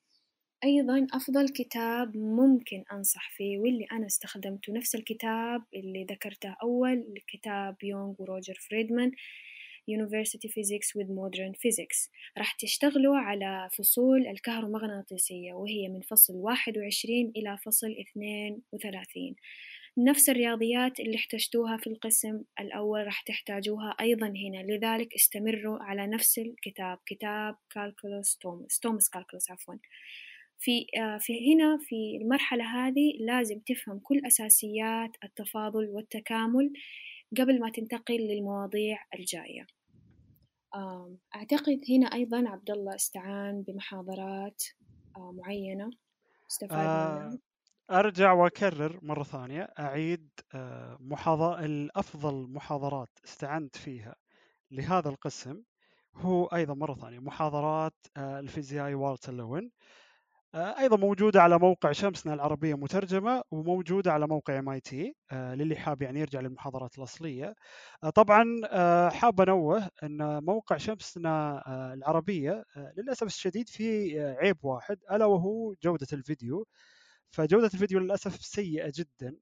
أيضا 0.65 1.07
أفضل 1.13 1.49
كتاب 1.49 2.17
ممكن 2.17 2.83
أنصح 2.91 3.31
فيه 3.31 3.57
واللي 3.57 3.85
أنا 3.91 4.05
استخدمته 4.05 4.73
نفس 4.73 4.95
الكتاب 4.95 5.63
اللي 5.75 6.03
ذكرته 6.03 6.55
أول 6.63 7.21
كتاب 7.27 7.83
يونغ 7.83 8.13
وروجر 8.19 8.53
فريدمان 8.53 9.11
University 9.87 10.49
Physics 10.49 10.87
with 10.95 11.09
Modern 11.09 11.53
Physics. 11.53 12.09
راح 12.37 12.51
تشتغلوا 12.51 13.17
على 13.17 13.69
فصول 13.77 14.27
الكهرومغناطيسية 14.27 15.53
وهي 15.53 15.89
من 15.89 16.01
فصل 16.01 16.33
واحد 16.35 16.77
وعشرين 16.77 17.31
إلى 17.35 17.57
فصل 17.57 17.95
اثنين 17.99 18.61
وثلاثين. 18.71 19.35
نفس 19.97 20.29
الرياضيات 20.29 20.99
اللي 20.99 21.15
احتجتوها 21.15 21.77
في 21.77 21.87
القسم 21.87 22.41
الأول 22.59 23.05
راح 23.05 23.21
تحتاجوها 23.21 23.95
أيضا 24.01 24.27
هنا 24.27 24.63
لذلك 24.63 25.13
استمروا 25.13 25.79
على 25.83 26.07
نفس 26.07 26.37
الكتاب 26.39 26.97
كتاب 27.05 27.55
كالكولوس 27.69 28.37
توماس 28.37 28.79
توماس 28.79 29.09
كالكولوس 29.09 29.51
عفوا. 29.51 29.75
في 30.59 30.85
في 31.19 31.53
هنا 31.53 31.77
في 31.81 32.17
المرحلة 32.21 32.63
هذه 32.65 33.13
لازم 33.19 33.59
تفهم 33.59 33.99
كل 33.99 34.21
أساسيات 34.27 35.11
التفاضل 35.23 35.87
والتكامل 35.89 36.73
قبل 37.37 37.59
ما 37.59 37.69
تنتقل 37.69 38.17
للمواضيع 38.17 38.97
الجاية. 39.19 39.65
أعتقد 41.35 41.81
هنا 41.89 42.07
أيضا 42.13 42.49
عبد 42.49 42.71
الله 42.71 42.95
استعان 42.95 43.61
بمحاضرات 43.61 44.63
معينة. 45.17 45.89
استفاد 46.51 46.77
منها. 46.79 47.39
أرجع 47.91 48.33
وأكرر 48.33 48.99
مرة 49.01 49.23
ثانية. 49.23 49.61
أعيد 49.79 50.29
محاضرة 50.99 51.65
الأفضل 51.65 52.47
محاضرات 52.49 53.09
استعنت 53.25 53.75
فيها 53.75 54.15
لهذا 54.71 55.09
القسم 55.09 55.63
هو 56.15 56.45
أيضا 56.45 56.73
مرة 56.73 56.93
ثانية 56.93 57.19
محاضرات 57.19 57.93
الفيزيائي 58.17 58.93
والتر 58.93 59.33
لوين 59.33 59.71
أيضا 60.55 60.97
موجودة 60.97 61.41
على 61.41 61.59
موقع 61.59 61.91
شمسنا 61.91 62.33
العربية 62.33 62.73
مترجمة 62.75 63.43
وموجودة 63.51 64.11
على 64.13 64.27
موقع 64.27 64.59
MIT 64.59 65.15
للي 65.33 65.75
حاب 65.75 66.01
يعني 66.01 66.19
يرجع 66.19 66.39
للمحاضرات 66.39 66.97
الأصلية. 66.97 67.55
طبعا 68.15 68.45
حاب 69.09 69.41
أنوه 69.41 69.89
أن 70.03 70.43
موقع 70.43 70.77
شمسنا 70.77 71.63
العربية 71.93 72.63
للأسف 72.97 73.27
الشديد 73.27 73.69
في 73.69 74.19
عيب 74.19 74.65
واحد 74.65 74.97
ألا 75.11 75.25
وهو 75.25 75.75
جودة 75.83 76.07
الفيديو. 76.13 76.67
فجودة 77.31 77.65
الفيديو 77.73 77.99
للأسف 77.99 78.35
سيئة 78.35 78.91
جدا 78.95 79.35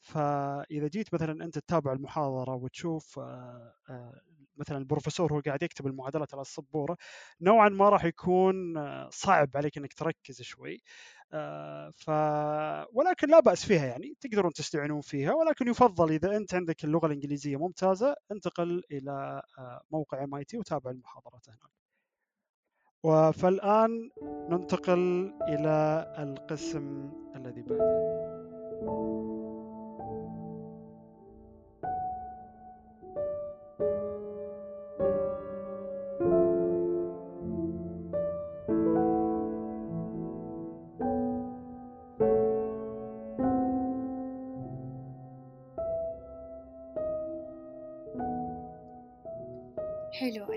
فإذا 0.00 0.88
جيت 0.88 1.14
مثلا 1.14 1.44
أنت 1.44 1.58
تتابع 1.58 1.92
المحاضرة 1.92 2.54
وتشوف 2.54 3.20
مثلا 4.56 4.78
البروفيسور 4.78 5.32
هو 5.32 5.40
قاعد 5.40 5.62
يكتب 5.62 5.86
المعادلات 5.86 6.34
على 6.34 6.40
السبورة 6.42 6.96
نوعا 7.40 7.68
ما 7.68 7.88
راح 7.88 8.04
يكون 8.04 8.54
صعب 9.10 9.50
عليك 9.54 9.78
إنك 9.78 9.92
تركز 9.92 10.42
شوي 10.42 10.82
ف 11.92 12.10
ولكن 12.92 13.28
لا 13.28 13.40
بأس 13.40 13.66
فيها 13.66 13.86
يعني 13.86 14.14
تقدرون 14.20 14.52
تستعينون 14.52 15.00
فيها 15.00 15.34
ولكن 15.34 15.68
يفضل 15.68 16.10
إذا 16.10 16.36
أنت 16.36 16.54
عندك 16.54 16.84
اللغة 16.84 17.06
الإنجليزية 17.06 17.56
ممتازة 17.56 18.14
انتقل 18.32 18.82
إلى 18.90 19.42
موقع 19.90 20.24
MIT 20.24 20.58
وتابع 20.58 20.90
المحاضرات 20.90 21.46
هناك. 21.48 21.72
فالآن 23.34 24.10
ننتقل 24.50 25.32
إلى 25.48 26.06
القسم 26.18 27.10
الذي 27.36 27.62
بعده. 27.62 29.21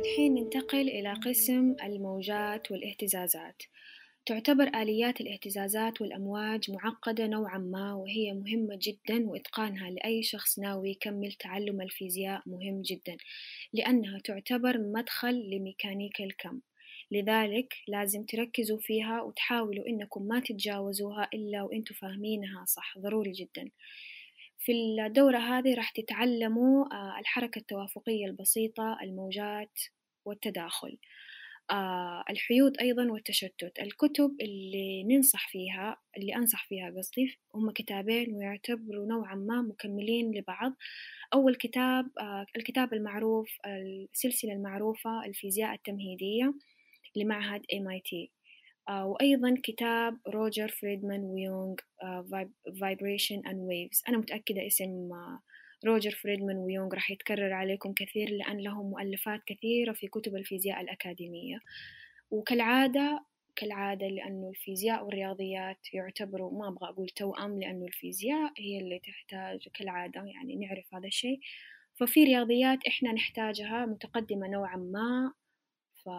الحين 0.06 0.34
ننتقل 0.34 0.90
إلى 0.90 1.14
قسم 1.14 1.76
الموجات 1.84 2.72
والاهتزازات. 2.72 3.62
تعتبر 4.26 4.68
آليات 4.68 5.22
الاهتزازات 5.22 6.02
والأمواج 6.02 6.72
معقدة 6.72 7.28
نوعا 7.28 7.58
ما 7.58 7.94
وهي 7.94 8.34
مهمة 8.34 8.80
جدا 8.82 9.30
وإتقانها 9.30 9.90
لأي 9.90 10.24
شخص 10.24 10.60
ناوي 10.60 10.90
يكمل 10.90 11.32
تعلم 11.32 11.82
الفيزياء 11.82 12.42
مهم 12.46 12.82
جدا 12.82 13.18
لأنها 13.74 14.20
تعتبر 14.20 14.78
مدخل 14.78 15.50
لميكانيكا 15.50 16.24
الكم. 16.24 16.60
لذلك 17.12 17.74
لازم 17.88 18.24
تركزوا 18.24 18.80
فيها 18.82 19.22
وتحاولوا 19.22 19.88
إنكم 19.88 20.28
ما 20.28 20.40
تتجاوزوها 20.40 21.30
إلا 21.34 21.62
وإنتوا 21.62 21.96
فاهمينها 21.96 22.66
صح 22.66 22.98
ضروري 23.00 23.32
جدا. 23.32 23.70
في 24.66 24.72
الدورة 24.72 25.38
هذه 25.38 25.76
راح 25.76 25.92
تتعلموا 25.92 26.86
الحركة 27.20 27.60
التوافقية 27.60 28.26
البسيطة 28.26 28.98
الموجات 29.04 29.80
والتداخل. 30.26 30.98
الحيود 32.30 32.78
أيضا 32.80 33.12
والتشتت. 33.12 33.80
الكتب 33.82 34.38
اللي 34.42 35.04
ننصح 35.04 35.50
فيها 35.50 35.98
اللي 36.18 36.36
أنصح 36.36 36.68
فيها 36.68 36.94
قصدي 36.98 37.40
هم 37.56 37.72
كتابين 37.72 38.36
ويعتبروا 38.36 39.06
نوعا 39.06 39.36
ما 39.36 39.62
مكملين 39.62 40.32
لبعض. 40.38 40.74
أول 41.34 41.56
كتاب 41.56 42.10
الكتاب 42.56 42.94
المعروف 42.94 43.50
السلسلة 43.66 44.54
المعروفة 44.54 45.26
الفيزياء 45.26 45.74
التمهيدية 45.74 46.54
لمعهد 47.16 47.62
MIT 47.62 48.35
وأيضا 48.90 49.56
كتاب 49.64 50.18
روجر 50.28 50.68
فريدمان 50.68 51.20
ويونغ 51.20 51.76
Vibration 52.70 53.42
and 53.46 53.60
Waves. 53.70 54.02
أنا 54.10 54.18
متأكدة 54.18 54.68
اسم 54.68 55.10
روجر 55.86 56.12
فريدمان 56.12 56.58
ويونغ 56.58 56.94
راح 56.94 57.12
يتكرر 57.12 57.54
عليكم 57.54 57.94
كثير 57.94 58.30
لأن 58.30 58.58
لهم 58.58 58.90
مؤلفات 58.90 59.42
كثيرة 59.46 59.94
في 59.94 60.08
كتب 60.08 60.36
الفيزياء 60.36 60.82
الأكاديمية. 60.82 61.60
وكالعادة 62.32 63.26
كالعادة 63.56 64.08
لأنه 64.08 64.50
الفيزياء 64.50 65.06
والرياضيات 65.06 65.94
يعتبروا 65.94 66.60
ما 66.60 66.68
أبغى 66.68 66.90
أقول 66.90 67.10
توأم 67.10 67.60
لأنه 67.60 67.86
الفيزياء 67.86 68.54
هي 68.58 68.80
اللي 68.80 69.00
تحتاج 69.00 69.68
كالعادة 69.74 70.24
يعني 70.24 70.56
نعرف 70.56 70.96
هذا 70.96 71.08
الشيء. 71.08 71.40
ففي 71.96 72.24
رياضيات 72.24 72.80
إحنا 72.88 73.12
نحتاجها 73.12 73.86
متقدمة 73.86 74.48
نوعا 74.48 74.78
ما 74.78 75.34
ف 76.04 76.10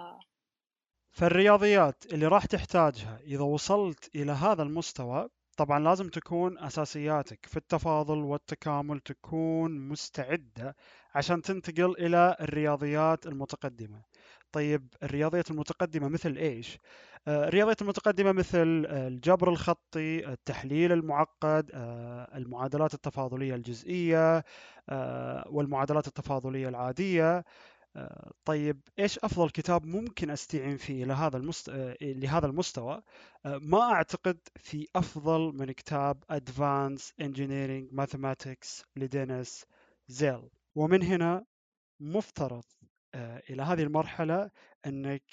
فالرياضيات 1.16 2.04
اللي 2.12 2.26
راح 2.26 2.44
تحتاجها 2.46 3.18
إذا 3.26 3.42
وصلت 3.42 4.10
إلى 4.16 4.32
هذا 4.32 4.62
المستوى 4.62 5.28
طبعا 5.56 5.78
لازم 5.78 6.08
تكون 6.08 6.58
أساسياتك 6.58 7.46
في 7.46 7.56
التفاضل 7.56 8.18
والتكامل 8.18 9.00
تكون 9.00 9.88
مستعدة 9.88 10.76
عشان 11.14 11.42
تنتقل 11.42 11.94
إلى 11.98 12.36
الرياضيات 12.40 13.26
المتقدمة 13.26 14.02
طيب 14.52 14.88
الرياضيات 15.02 15.50
المتقدمة 15.50 16.08
مثل 16.08 16.36
إيش؟ 16.36 16.78
الرياضيات 17.28 17.82
المتقدمة 17.82 18.32
مثل 18.32 18.86
الجبر 18.90 19.48
الخطي 19.48 20.28
التحليل 20.32 20.92
المعقد 20.92 21.70
المعادلات 22.34 22.94
التفاضلية 22.94 23.54
الجزئية 23.54 24.44
والمعادلات 25.46 26.06
التفاضلية 26.06 26.68
العادية 26.68 27.44
طيب 28.44 28.80
إيش 28.98 29.18
أفضل 29.18 29.50
كتاب 29.50 29.86
ممكن 29.86 30.30
أستعين 30.30 30.76
فيه 30.76 31.04
لهذا 31.04 31.36
المست... 31.36 31.70
لهذا 32.02 32.46
المستوى؟ 32.46 33.02
ما 33.44 33.80
أعتقد 33.80 34.38
في 34.56 34.88
أفضل 34.96 35.52
من 35.54 35.72
كتاب 35.72 36.24
Advanced 36.32 37.12
Engineering 37.22 37.94
Mathematics 38.00 38.84
لدينيس 38.96 39.64
زيل. 40.08 40.48
ومن 40.74 41.02
هنا 41.02 41.44
مفترض 42.00 42.64
إلى 43.50 43.62
هذه 43.62 43.82
المرحلة 43.82 44.50
إنك 44.86 45.24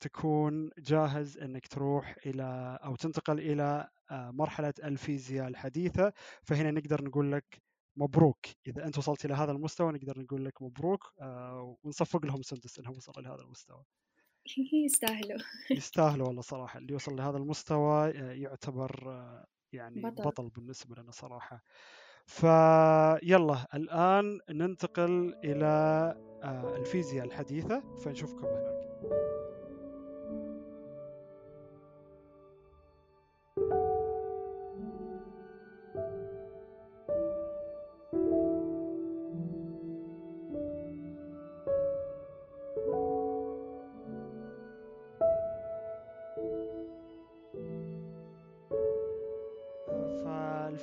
تكون 0.00 0.70
جاهز 0.78 1.38
إنك 1.38 1.66
تروح 1.66 2.16
إلى 2.26 2.78
أو 2.84 2.96
تنتقل 2.96 3.38
إلى 3.38 3.88
مرحلة 4.10 4.74
الفيزياء 4.84 5.48
الحديثة. 5.48 6.12
فهنا 6.42 6.70
نقدر 6.70 7.04
نقول 7.04 7.32
لك 7.32 7.67
مبروك. 7.98 8.46
إذا 8.66 8.84
أنت 8.86 8.98
وصلت 8.98 9.24
إلى 9.24 9.34
هذا 9.34 9.52
المستوى 9.52 9.92
نقدر 9.92 10.20
نقول 10.20 10.44
لك 10.44 10.62
مبروك 10.62 11.12
آه 11.20 11.76
ونصفق 11.82 12.26
لهم 12.26 12.42
سندس 12.42 12.78
إنهم 12.78 12.96
وصلوا 12.96 13.22
لهذا 13.26 13.42
المستوى. 13.42 13.84
يستاهلوا. 14.86 15.38
يستاهلوا 15.70 16.26
والله 16.26 16.42
صراحة. 16.42 16.78
اللي 16.78 16.92
يوصل 16.92 17.16
لهذا 17.16 17.36
المستوى 17.36 18.10
يعتبر 18.10 19.14
يعني 19.72 20.00
بطل. 20.00 20.24
بطل 20.24 20.48
بالنسبة 20.48 21.02
لنا 21.02 21.10
صراحة. 21.10 21.62
فيلا 22.26 23.66
الآن 23.74 24.40
ننتقل 24.50 25.34
إلى 25.44 25.66
آه، 26.42 26.76
الفيزياء 26.76 27.26
الحديثة. 27.26 27.96
فنشوفكم 27.96 28.46
هناك. 28.46 28.78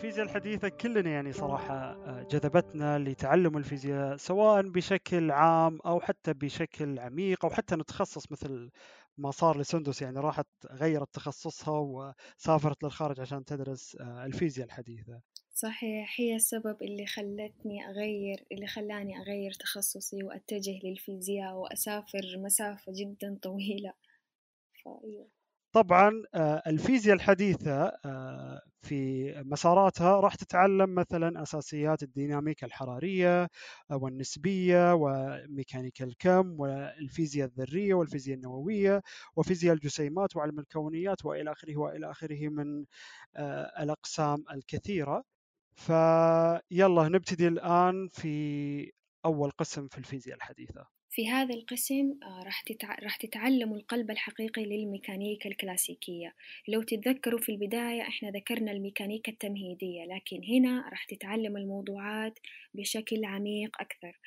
فالفيزياء 0.05 0.25
الحديثة 0.25 0.69
كلنا 0.69 1.09
يعني 1.09 1.33
صراحة 1.33 1.75
آه، 1.75 2.27
جذبتنا 2.31 2.99
لتعلم 2.99 3.57
الفيزياء 3.57 4.17
سواء 4.17 4.61
بشكل 4.61 5.31
عام 5.31 5.79
أو 5.85 5.99
حتى 5.99 6.33
بشكل 6.33 6.99
عميق 6.99 7.45
أو 7.45 7.51
حتى 7.51 7.75
نتخصص 7.75 8.31
مثل 8.31 8.69
ما 9.17 9.31
صار 9.31 9.59
لسندس 9.59 10.01
يعني 10.01 10.19
راحت 10.19 10.47
غيرت 10.71 11.15
تخصصها 11.15 11.79
وسافرت 11.79 12.83
للخارج 12.83 13.19
عشان 13.19 13.45
تدرس 13.45 13.95
آه، 13.95 14.25
الفيزياء 14.25 14.67
الحديثة. 14.67 15.21
صحيح 15.53 16.15
هي 16.19 16.35
السبب 16.35 16.77
اللي 16.81 17.05
خلتني 17.05 17.87
أغير 17.89 18.45
اللي 18.51 18.67
خلاني 18.67 19.21
أغير 19.21 19.51
تخصصي 19.51 20.23
وأتجه 20.23 20.79
للفيزياء 20.83 21.53
وأسافر 21.53 22.37
مسافة 22.37 22.91
جدا 22.95 23.37
طويلة. 23.41 23.93
فأيوه 24.85 25.27
طبعا 25.75 26.11
آه، 26.35 26.63
الفيزياء 26.67 27.15
الحديثة 27.15 27.91
في 28.85 29.33
مساراتها 29.45 30.19
راح 30.19 30.35
تتعلم 30.35 30.95
مثلا 30.95 31.41
أساسيات 31.43 32.03
الديناميكا 32.03 32.67
الحرارية 32.67 33.43
آه، 33.91 33.97
والنسبية 33.97 34.93
وميكانيكا 34.93 36.05
الكم 36.05 36.59
والفيزياء 36.59 37.47
الذرية 37.47 37.93
والفيزياء 37.93 38.37
النووية 38.37 39.01
وفيزياء 39.35 39.73
الجسيمات 39.75 40.35
وعلم 40.35 40.59
الكونيات 40.59 41.25
وإلى 41.25 41.51
آخره 41.51 41.77
وإلى 41.77 42.11
آخره 42.11 42.47
من 42.49 42.85
الأقسام 43.79 44.45
الكثيرة. 44.51 45.23
فيلا 45.75 47.09
نبتدي 47.09 47.47
الآن 47.47 48.09
في 48.13 48.91
أول 49.25 49.51
قسم 49.51 49.87
في 49.87 49.97
الفيزياء 49.97 50.35
الحديثة. 50.37 50.94
في 51.15 51.29
هذا 51.29 51.55
القسم 51.55 52.19
آه، 52.23 52.43
راح 52.45 52.61
تتع... 52.61 52.95
راح 53.03 53.15
تتعلموا 53.15 53.77
القلب 53.77 54.11
الحقيقي 54.11 54.65
للميكانيكا 54.65 55.49
الكلاسيكية. 55.49 56.33
لو 56.67 56.81
تتذكروا 56.81 57.39
في 57.39 57.51
البداية 57.51 58.01
إحنا 58.01 58.29
ذكرنا 58.29 58.71
الميكانيكا 58.71 59.31
التمهيدية 59.31 60.03
لكن 60.03 60.41
هنا 60.43 60.89
راح 60.89 61.05
تتعلم 61.05 61.57
الموضوعات 61.57 62.39
بشكل 62.73 63.25
عميق 63.25 63.81
أكثر. 63.81 64.19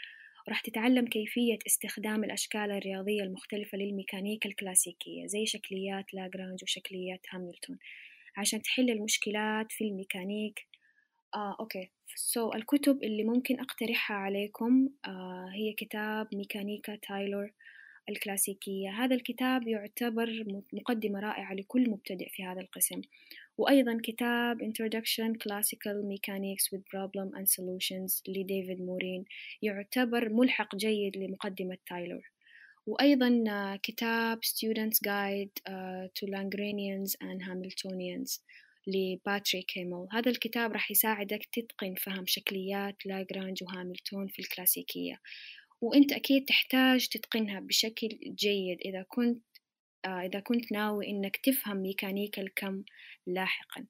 راح 0.49 0.61
تتعلم 0.61 1.07
كيفية 1.07 1.59
استخدام 1.66 2.25
الأشكال 2.25 2.71
الرياضية 2.71 3.23
المختلفة 3.23 3.78
للميكانيكا 3.78 4.49
الكلاسيكية 4.49 5.26
زي 5.26 5.47
شكليات 5.47 6.14
لاجرانج 6.14 6.62
وشكليات 6.62 7.26
هاملتون. 7.30 7.78
عشان 8.37 8.62
تحل 8.62 8.90
المشكلات 8.90 9.73
في 9.73 9.85
الميكانيك 9.85 10.67
آه، 11.35 11.56
أوكي. 11.61 11.90
so 12.16 12.50
so, 12.50 12.54
الكتب 12.54 13.04
اللي 13.04 13.25
ممكن 13.25 13.61
أقترحها 13.61 14.16
عليكم 14.16 14.88
آه، 15.06 15.50
هي 15.54 15.73
كتاب 15.73 16.28
ميكانيكا 16.35 16.97
تايلور 16.97 17.52
الكلاسيكية. 18.08 18.90
هذا 18.90 19.14
الكتاب 19.14 19.68
يعتبر 19.68 20.44
مقدمة 20.73 21.20
رائعة 21.20 21.54
لكل 21.54 21.90
مبتدئ 21.90 22.28
في 22.28 22.44
هذا 22.44 22.61
القسم. 22.61 23.00
وأيضا 23.58 23.99
كتاب 24.02 24.62
Introduction 24.62 25.32
Classical 25.44 25.97
Mechanics 26.12 26.64
with 26.73 26.82
Problem 26.94 27.38
and 27.38 27.47
Solutions 27.49 28.23
لديفيد 28.28 28.80
مورين. 28.80 29.25
يعتبر 29.62 30.28
ملحق 30.28 30.76
جيد 30.76 31.16
لمقدمة 31.16 31.79
تايلور. 31.87 32.31
وأيضا 32.87 33.44
آه، 33.48 33.76
كتاب 33.76 34.38
Student's 34.44 34.98
Guide 35.07 35.62
uh, 35.68 36.09
to 36.16 36.26
Lagrangians 36.26 37.11
and 37.20 37.42
Hamiltonians. 37.42 38.40
لباتريك 38.88 39.66
هيمل. 39.79 40.07
هذا 40.12 40.31
الكتاب 40.31 40.72
راح 40.72 40.90
يساعدك 40.90 41.48
تتقن 41.53 41.94
فهم 41.94 42.27
شكليات 42.27 43.07
لاجرانج 43.07 43.62
وهاملتون 43.62 44.29
في 44.29 44.38
الكلاسيكية 44.38 45.20
وأنت 45.81 46.12
أكيد 46.12 46.44
تحتاج 46.44 47.09
تتقنها 47.09 47.61
بشكل 47.61 48.09
جيد 48.38 48.79
إذا 48.85 49.05
كنت 49.09 49.42
آه 50.05 50.20
إذا 50.27 50.40
كنت 50.40 50.72
ناوي 50.72 51.09
إنك 51.09 51.37
تفهم 51.37 51.77
ميكانيكا 51.77 52.42
الكم 52.42 52.85
لاحقا. 53.27 53.87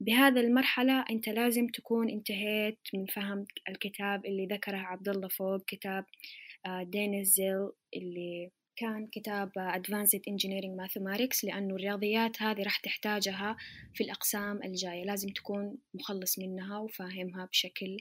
بهذا 0.00 0.40
المرحلة 0.40 1.04
أنت 1.10 1.28
لازم 1.28 1.66
تكون 1.66 2.10
انتهيت 2.10 2.78
من 2.94 3.06
فهم 3.06 3.46
الكتاب 3.68 4.26
اللي 4.26 4.46
ذكره 4.46 4.76
عبد 4.76 5.08
الله 5.08 5.28
فوق 5.28 5.64
كتاب 5.66 6.04
آه 6.66 6.82
دينيس 6.82 7.28
زيل 7.28 7.70
اللي 7.96 8.50
كان 8.76 9.06
كتاب 9.06 9.50
Advanced 9.58 10.20
Engineering 10.30 10.84
Mathematics 10.84 11.44
لأنه 11.44 11.74
الرياضيات 11.74 12.42
هذه 12.42 12.62
راح 12.62 12.76
تحتاجها 12.76 13.56
في 13.94 14.04
الأقسام 14.04 14.62
الجاية. 14.62 15.04
لازم 15.04 15.28
تكون 15.28 15.78
مخلص 15.94 16.38
منها 16.38 16.78
وفاهمها 16.78 17.44
بشكل 17.44 17.96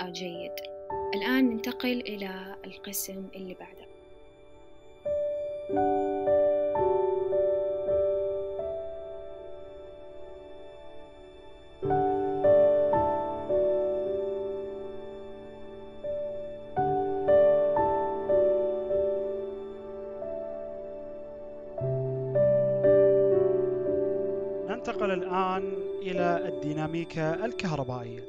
آه، 0.00 0.10
جيد. 0.10 0.52
الآن 1.14 1.50
ننتقل 1.50 2.00
إلى 2.00 2.56
القسم 2.64 3.30
اللي 3.34 3.54
بعده. 3.54 3.89
الديناميكا 27.00 27.44
الكهربائية 27.44 28.24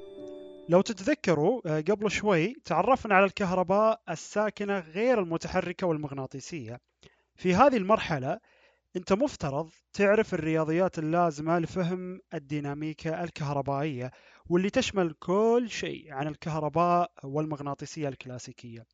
لو 0.70 0.82
تتذكروا 0.82 1.62
آه، 1.66 1.82
قبل 1.82 2.12
شوي 2.12 2.56
تعرفنا 2.66 3.16
على 3.16 3.26
الكهرباء 3.26 4.02
الساكنة 4.10 4.80
غير 4.80 5.20
المتحركة 5.20 5.88
والمغناطيسية. 5.88 6.80
في 7.36 7.56
هذه 7.56 7.78
المرحلة 7.78 8.40
أنت 8.96 9.14
مفترض 9.14 9.70
تعرف 9.94 10.34
الرياضيات 10.34 11.00
اللازمة 11.00 11.60
لفهم 11.60 12.20
الديناميكا 12.34 13.24
الكهربائية 13.24 14.12
واللي 14.50 14.70
تشمل 14.70 15.14
كل 15.20 15.68
شيء 15.70 16.14
عن 16.14 16.28
الكهرباء 16.28 17.12
والمغناطيسية 17.24 18.08
الكلاسيكية. 18.08 18.86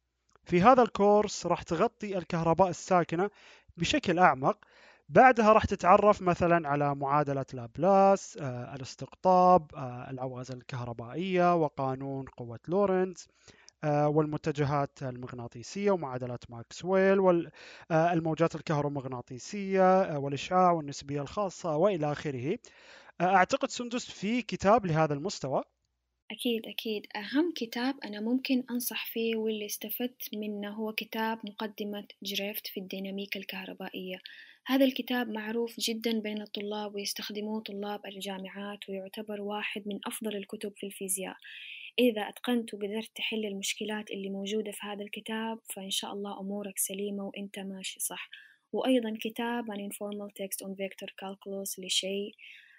في 0.45 0.61
هذا 0.61 0.83
الكورس 0.83 1.45
راح 1.45 1.61
تغطي 1.61 2.17
الكهرباء 2.17 2.69
الساكنة 2.69 3.29
بشكل 3.77 4.19
أعمق 4.19 4.57
بعدها 5.09 5.53
راح 5.53 5.65
تتعرف 5.65 6.21
مثلا 6.21 6.67
على 6.69 6.95
معادلة 6.95 7.45
لابلاس 7.53 8.37
آه، 8.41 8.75
الاستقطاب 8.75 9.75
آه، 9.75 10.09
العوازل 10.11 10.57
الكهربائية 10.57 11.55
وقانون 11.55 12.25
قوة 12.25 12.59
لورنز 12.67 13.27
آه، 13.83 14.07
والمتجهات 14.07 15.03
المغناطيسية 15.03 15.91
ومعادلات 15.91 16.51
ماكسويل 16.51 17.19
والموجات 17.19 18.55
الكهرومغناطيسية 18.55 20.17
والإشعاع 20.17 20.71
والنسبية 20.71 21.21
الخاصة 21.21 21.75
وإلى 21.75 22.11
آخره. 22.11 22.57
أعتقد 23.21 23.69
سندس 23.69 24.11
في 24.11 24.41
كتاب 24.41 24.85
لهذا 24.85 25.13
المستوى. 25.13 25.63
أكيد 26.31 26.67
أكيد. 26.67 27.07
أهم 27.15 27.53
كتاب 27.55 27.95
أنا 28.05 28.19
ممكن 28.19 28.63
أنصح 28.71 29.05
فيه 29.05 29.35
واللي 29.35 29.65
استفدت 29.65 30.35
منه 30.35 30.69
هو 30.69 30.93
كتاب 30.93 31.39
مقدمة 31.43 32.07
جريفت 32.23 32.67
في 32.67 32.79
الديناميكا 32.79 33.39
الكهربائية. 33.39 34.19
هذا 34.65 34.85
الكتاب 34.85 35.29
معروف 35.29 35.79
جدا 35.79 36.19
بين 36.19 36.41
الطلاب 36.41 36.95
ويستخدموه 36.95 37.61
طلاب 37.61 38.05
الجامعات 38.05 38.89
ويعتبر 38.89 39.41
واحد 39.41 39.87
من 39.87 39.99
أفضل 40.05 40.35
الكتب 40.35 40.73
في 40.77 40.85
الفيزياء. 40.85 41.35
إذا 41.99 42.21
أتقنت 42.21 42.73
وقدرت 42.73 43.11
تحل 43.15 43.45
المشكلات 43.45 44.11
اللي 44.11 44.29
موجودة 44.29 44.71
في 44.71 44.79
هذا 44.81 45.03
الكتاب 45.03 45.59
فإن 45.75 45.91
شاء 45.91 46.13
الله 46.13 46.39
أمورك 46.39 46.77
سليمة 46.77 47.23
وإنت 47.23 47.59
ماشي 47.59 47.99
صح. 47.99 48.29
وأيضا 48.73 49.17
كتاب 49.21 49.71
An 49.71 49.79
Informal 49.79 50.29
Text 50.41 50.65
on 50.65 50.71
Vector 50.75 51.09
Calculus 51.21 51.79
لشيء 51.79 52.35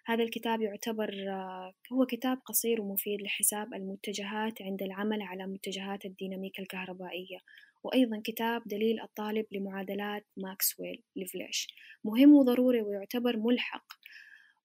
هذا 0.08 0.22
الكتاب 0.22 0.60
يعتبر 0.62 1.10
آه، 1.28 1.74
هو 1.92 2.06
كتاب 2.06 2.38
قصير 2.44 2.80
ومفيد 2.80 3.22
لحساب 3.22 3.74
المتجهات 3.74 4.62
عند 4.62 4.82
العمل 4.82 5.22
على 5.22 5.46
متجهات 5.46 6.04
الديناميكا 6.04 6.62
الكهربائية. 6.62 7.38
وأيضا 7.84 8.20
كتاب 8.24 8.62
دليل 8.66 9.00
الطالب 9.00 9.46
لمعادلات 9.52 10.26
ماكسويل 10.36 11.02
لفليش. 11.16 11.68
مهم 12.04 12.32
وضروري 12.32 12.82
ويعتبر 12.82 13.36
ملحق. 13.36 13.84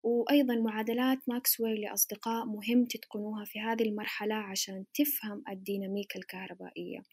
وأيضا 0.03 0.56
معادلات 0.56 1.19
ماكسويل 1.27 1.82
لأصدقاء 1.82 2.45
مهم 2.45 2.86
تتقنوها 2.86 3.45
في 3.45 3.60
هذه 3.60 3.84
المرحلة 3.84 4.36
عشان 4.36 4.86
تفهم 4.93 5.43
الديناميكا 5.49 6.19
الكهربائية. 6.19 7.03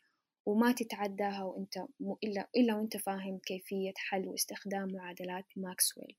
وما 0.47 0.73
تتعداها 0.73 1.43
وإنت 1.43 1.79
إلا 2.25 2.49
إلا 2.57 2.75
وإنت 2.75 2.97
فاهم 2.97 3.39
كيفية 3.47 3.93
حل 3.97 4.29
واستخدام 4.29 4.89
معادلات 4.93 5.47
ماكسويل. 5.57 6.17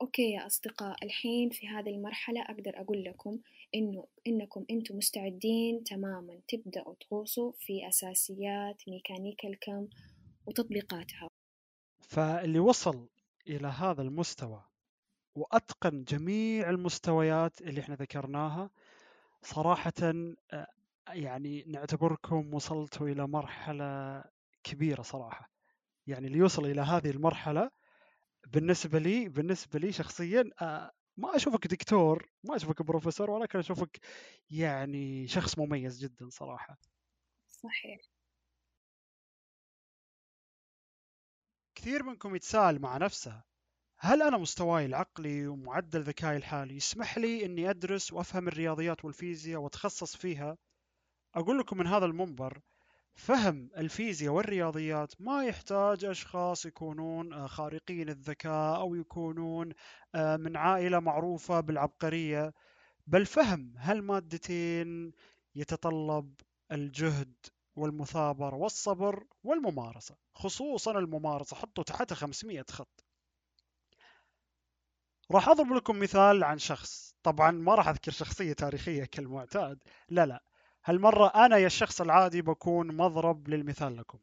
أوكي 0.00 0.32
يا 0.32 0.46
أصدقاء 0.46 1.04
الحين 1.04 1.50
في 1.50 1.68
هذه 1.68 1.90
المرحلة 1.90 2.42
أقدر 2.42 2.80
أقول 2.80 3.04
لكم 3.04 3.38
إنه 3.74 4.06
إنكم 4.26 4.64
أنتم 4.70 4.96
مستعدين 4.96 5.84
تماما 5.84 6.40
تبدأوا 6.48 6.94
تغوصوا 6.94 7.52
في 7.58 7.88
أساسيات 7.88 8.82
ميكانيكا 8.88 9.48
الكم 9.48 9.88
وتطبيقاتها. 10.46 11.28
فاللي 12.00 12.58
وصل 12.58 13.08
إلى 13.48 13.68
هذا 13.68 14.02
المستوى 14.02 14.64
وأتقن 15.34 16.04
جميع 16.04 16.70
المستويات 16.70 17.60
اللي 17.60 17.80
إحنا 17.80 17.94
ذكرناها 17.94 18.70
صراحة 19.42 19.92
آه، 20.02 20.66
يعني 21.08 21.64
نعتبركم 21.66 22.54
وصلتوا 22.54 23.08
إلى 23.08 23.26
مرحلة 23.28 24.24
كبيرة 24.64 25.02
صراحة. 25.02 25.50
يعني 26.06 26.26
اللي 26.26 26.38
يوصل 26.38 26.66
إلى 26.66 26.80
هذه 26.80 27.10
المرحلة 27.10 27.70
بالنسبة 28.46 28.98
لي 28.98 29.28
بالنسبة 29.28 29.78
لي 29.78 29.92
شخصيا 29.92 30.50
آه، 30.62 30.92
ما 31.16 31.36
أشوفك 31.36 31.66
دكتور 31.66 32.28
ما 32.44 32.56
أشوفك 32.56 32.82
بروفيسور 32.82 33.30
ولكن 33.30 33.58
أشوفك 33.58 34.00
يعني 34.50 35.28
شخص 35.28 35.58
مميز 35.58 35.98
جدا 35.98 36.28
صراحة 36.30 36.78
صحيح 37.48 38.00
كثير 41.74 42.02
منكم 42.02 42.36
يتساءل 42.36 42.78
مع 42.78 42.96
نفسه 42.96 43.42
هل 43.98 44.22
أنا 44.22 44.36
مستواي 44.38 44.86
العقلي 44.86 45.46
ومعدل 45.46 46.02
ذكائي 46.02 46.36
الحالي 46.36 46.76
يسمح 46.76 47.18
لي 47.18 47.44
أني 47.44 47.70
أدرس 47.70 48.12
وأفهم 48.12 48.48
الرياضيات 48.48 49.04
والفيزياء 49.04 49.60
وأتخصص 49.60 50.16
فيها؟ 50.16 50.56
أقول 51.34 51.58
لكم 51.58 51.78
من 51.78 51.86
هذا 51.86 52.04
المنبر 52.06 52.60
فهم 53.16 53.70
الفيزياء 53.76 54.32
والرياضيات 54.32 55.20
ما 55.20 55.44
يحتاج 55.44 56.04
أشخاص 56.04 56.66
يكونون 56.66 57.32
آه، 57.32 57.46
خارقين 57.46 58.08
الذكاء 58.08 58.76
أو 58.80 58.94
يكونون 58.94 59.72
آه، 60.14 60.36
من 60.36 60.56
عائلة 60.56 61.00
معروفة 61.00 61.60
بالعبقرية 61.60 62.54
بل 63.06 63.26
فهم 63.26 63.74
هالمادتين 63.78 65.12
يتطلب 65.54 66.34
الجهد 66.72 67.34
والمثابرة 67.76 68.56
والصبر 68.56 69.24
والممارسة 69.44 70.16
خصوصا 70.34 70.98
الممارسة 70.98 71.56
حطوا 71.56 71.84
تحتها 71.84 72.14
500 72.16 72.64
خط. 72.70 73.04
راح 75.32 75.48
أضرب 75.48 75.72
لكم 75.72 75.98
مثال 76.00 76.44
عن 76.44 76.58
شخص. 76.58 77.14
طبعا 77.22 77.50
ما 77.50 77.74
راح 77.74 77.88
أذكر 77.88 78.12
شخصية 78.12 78.52
تاريخية 78.52 79.04
كالمعتاد. 79.04 79.78
لا 80.08 80.26
لا. 80.26 80.42
هالمرة 80.88 81.26
أنا 81.26 81.56
يا 81.56 81.66
الشخص 81.66 82.00
العادي 82.00 82.42
بكون 82.42 82.96
مضرب 82.96 83.48
للمثال 83.48 83.96
لكم. 83.96 84.18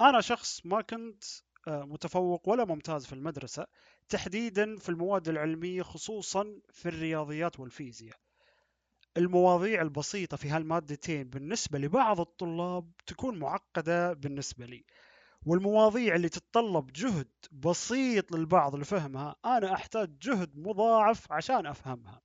أنا 0.00 0.20
شخص 0.20 0.66
ما 0.66 0.82
كنت 0.82 1.24
آه، 1.68 1.84
متفوق 1.84 2.48
ولا 2.48 2.64
ممتاز 2.64 3.06
في 3.06 3.12
المدرسة 3.12 3.66
تحديدا 4.08 4.76
في 4.76 4.88
المواد 4.88 5.28
العلمية 5.28 5.82
خصوصا 5.82 6.60
في 6.72 6.88
الرياضيات 6.88 7.60
والفيزياء. 7.60 8.16
المواضيع 9.16 9.82
البسيطة 9.82 10.36
في 10.36 10.48
هالمادتين 10.50 11.28
بالنسبة 11.28 11.78
لبعض 11.78 12.20
الطلاب 12.20 12.92
تكون 13.06 13.38
معقدة 13.38 14.12
بالنسبة 14.12 14.66
لي. 14.66 14.84
والمواضيع 15.46 16.14
اللي 16.14 16.28
تتطلب 16.28 16.92
جهد 16.92 17.30
بسيط 17.52 18.32
للبعض 18.32 18.76
لفهمها 18.76 19.36
أنا 19.44 19.74
أحتاج 19.74 20.18
جهد 20.18 20.56
مضاعف 20.56 21.32
عشان 21.32 21.66
أفهمها. 21.66 22.20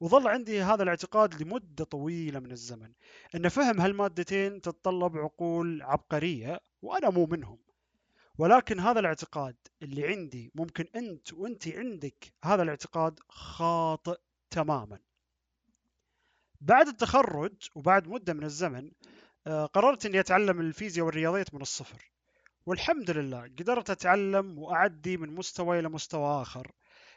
وظل 0.00 0.28
عندي 0.28 0.62
هذا 0.62 0.82
الاعتقاد 0.82 1.42
لمدة 1.42 1.84
طويلة 1.84 2.40
من 2.40 2.52
الزمن 2.52 2.92
أن 3.34 3.48
فهم 3.48 3.80
هالمادتين 3.80 4.60
تتطلب 4.60 5.16
عقول 5.18 5.82
عبقرية 5.82 6.60
وأنا 6.82 7.10
مو 7.10 7.26
منهم. 7.26 7.58
ولكن 8.38 8.80
هذا 8.80 9.00
الاعتقاد 9.00 9.56
اللي 9.82 10.06
عندي 10.06 10.52
ممكن 10.54 10.86
أنت 10.96 11.32
وأنت 11.32 11.68
عندك 11.68 12.32
هذا 12.44 12.62
الاعتقاد 12.62 13.20
خاطئ 13.28 14.18
تماما. 14.50 14.98
بعد 16.60 16.88
التخرج 16.88 17.68
وبعد 17.74 18.08
مدة 18.08 18.32
من 18.32 18.44
الزمن 18.44 18.90
آه، 19.46 19.66
قررت 19.66 20.06
أني 20.06 20.20
أتعلم 20.20 20.60
الفيزياء 20.60 21.06
والرياضيات 21.06 21.54
من 21.54 21.60
الصفر. 21.60 22.10
والحمد 22.66 23.10
لله 23.10 23.42
قدرت 23.42 23.90
أتعلم 23.90 24.58
وأعدي 24.58 25.16
من 25.16 25.34
مستوى 25.34 25.78
إلى 25.78 25.88
مستوى 25.88 26.42
آخر. 26.42 26.72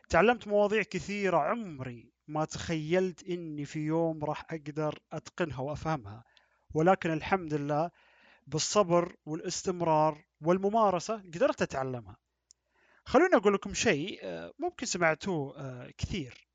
تعلمت 0.10 0.48
مواضيع 0.48 0.82
كثيرة 0.82 1.38
عمري 1.38 2.11
ما 2.28 2.46
تخيلت 2.46 3.24
إني 3.24 3.66
في 3.66 3.80
يوم 3.80 4.24
راح 4.24 4.46
أقدر 4.54 5.00
أتقنها 5.12 5.60
وأفهمها. 5.60 6.24
ولكن 6.74 7.14
الحمد 7.14 7.54
لله 7.54 7.92
بالصبر 8.48 9.16
والاستمرار 9.26 10.26
والممارسة 10.42 11.16
قدرت 11.16 11.62
أتعلمها. 11.62 12.18
خلوني 13.06 13.36
أقول 13.36 13.54
لكم 13.54 13.74
شيء 13.74 14.20
آه، 14.24 14.54
ممكن 14.60 14.86
سمعتوه 14.86 15.58
آه، 15.58 15.92
كثير. 15.98 16.48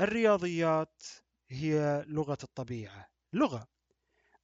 الرياضيات 0.00 1.02
هي 1.48 2.04
لغة 2.08 2.38
الطبيعة. 2.42 3.08
لغة. 3.32 3.66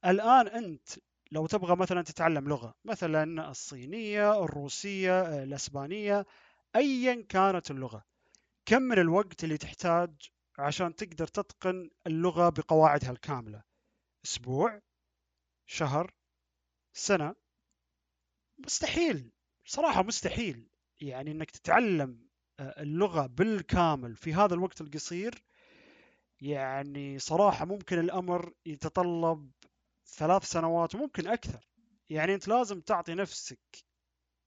الآن 0.05 0.47
أنت 0.47 0.89
لو 1.31 1.47
تبغى 1.47 1.75
مثلا 1.75 2.01
تتعلم 2.01 2.49
لغة 2.49 2.73
مثلا 2.85 3.49
الصينية 3.51 4.43
الروسية 4.43 5.43
الأسبانية 5.43 6.25
أيا 6.75 7.25
كانت 7.29 7.71
اللغة 7.71 8.03
كم 8.65 8.81
من 8.81 8.99
الوقت 8.99 9.43
اللي 9.43 9.57
تحتاج 9.57 10.09
عشان 10.57 10.95
تقدر 10.95 11.27
تتقن 11.27 11.89
اللغة 12.07 12.49
بقواعدها 12.49 13.11
الكاملة. 13.11 13.63
أسبوع 14.25 14.81
شهر 15.65 16.13
سنة. 16.93 17.35
مستحيل 18.57 19.31
صراحة 19.65 20.03
مستحيل. 20.03 20.69
يعني 21.01 21.31
أنك 21.31 21.51
تتعلم 21.51 22.27
آه، 22.59 22.81
اللغة 22.81 23.25
بالكامل 23.25 24.15
في 24.15 24.33
هذا 24.33 24.53
الوقت 24.53 24.81
القصير 24.81 25.43
يعني 26.41 27.19
صراحة 27.19 27.65
ممكن 27.65 27.99
الأمر 27.99 28.53
يتطلب 28.65 29.51
ثلاث 30.05 30.43
سنوات 30.43 30.95
وممكن 30.95 31.27
أكثر. 31.27 31.67
يعني 32.09 32.33
أنت 32.33 32.47
لازم 32.47 32.81
تعطي 32.81 33.13
نفسك 33.13 33.59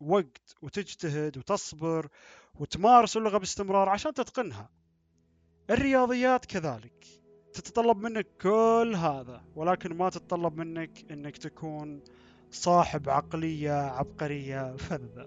وقت 0.01 0.55
وتجتهد 0.63 1.39
وتصبر 1.39 2.09
وتمارس 2.55 3.17
اللغة 3.17 3.39
باستمرار 3.39 3.89
عشان 3.89 4.15
تتقنها. 4.15 4.71
الرياضيات 5.71 6.45
كذلك. 6.45 7.07
تتطلب 7.53 7.97
منك 7.97 8.27
كل 8.41 8.95
هذا 8.97 9.43
ولكن 9.57 9.97
ما 9.97 10.11
تتطلب 10.11 10.57
منك 10.57 10.91
إنك 11.11 11.37
تكون 11.37 12.01
صاحب 12.51 13.09
عقلية 13.09 13.73
عبقرية 13.73 14.77
فذة. 14.77 15.27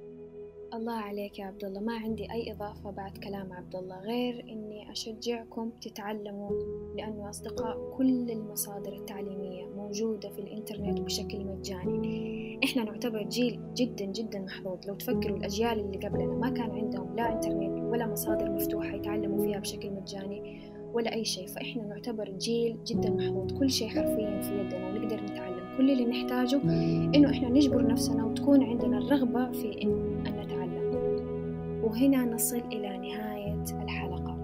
الله 0.79 0.93
عليك 0.93 1.39
يا 1.39 1.45
عبد 1.45 1.63
الله 1.63 1.79
ما 1.79 1.93
عندي 1.93 2.31
أي 2.31 2.51
إضافة 2.51 2.91
بعد 2.91 3.17
كلام 3.17 3.53
عبد 3.53 3.75
الله 3.75 3.99
غير 3.99 4.45
إني 4.49 4.91
أشجعكم 4.91 5.69
تتعلموا 5.81 6.49
لأنه 6.97 7.29
أصدقاء 7.29 7.93
كل 7.97 8.31
المصادر 8.31 8.93
التعليمية 8.93 9.65
موجودة 9.65 10.29
في 10.29 10.39
الإنترنت 10.39 11.01
بشكل 11.01 11.45
مجاني. 11.45 12.59
إحنا 12.63 12.83
نعتبر 12.83 13.23
جيل 13.23 13.59
جدا 13.73 14.05
جدا 14.05 14.39
محظوظ. 14.39 14.87
لو 14.87 14.95
تفكروا 14.95 15.37
الأجيال 15.37 15.79
اللي 15.79 15.97
قبلنا 15.97 16.33
ما 16.33 16.49
كان 16.49 16.71
عندهم 16.71 17.15
لا 17.15 17.33
إنترنت 17.33 17.93
ولا 17.93 18.07
مصادر 18.07 18.51
مفتوحة 18.51 18.95
يتعلموا 18.95 19.45
فيها 19.45 19.59
بشكل 19.59 19.91
مجاني 19.91 20.71
ولا 20.93 21.13
أي 21.13 21.25
شيء. 21.25 21.47
فإحنا 21.47 21.83
نعتبر 21.83 22.29
جيل 22.29 22.83
جدا 22.83 23.09
محظوظ. 23.09 23.59
كل 23.59 23.69
شيء 23.69 23.87
حرفيا 23.87 24.41
في 24.41 24.59
يدنا 24.59 24.87
ونقدر 24.87 25.23
نتعلم. 25.23 25.77
كل 25.77 25.91
اللي 25.91 26.05
نحتاجه 26.05 26.61
إنه 27.15 27.29
إحنا 27.29 27.49
نجبر 27.49 27.87
نفسنا 27.87 28.25
وتكون 28.25 28.63
عندنا 28.63 28.97
الرغبة 28.97 29.51
في 29.51 29.83
إن 29.83 30.23
وهنا 31.98 32.24
نصل 32.24 32.62
إلى 32.72 32.98
نهاية 32.98 33.64
الحلقة 33.82 34.36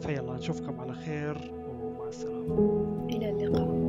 فيلا 0.00 0.36
نشوفكم 0.36 0.80
على 0.80 0.92
خير 0.92 1.36
ومع 1.82 2.08
السلامة 2.08 3.06
إلى 3.10 3.30
اللقاء 3.30 3.86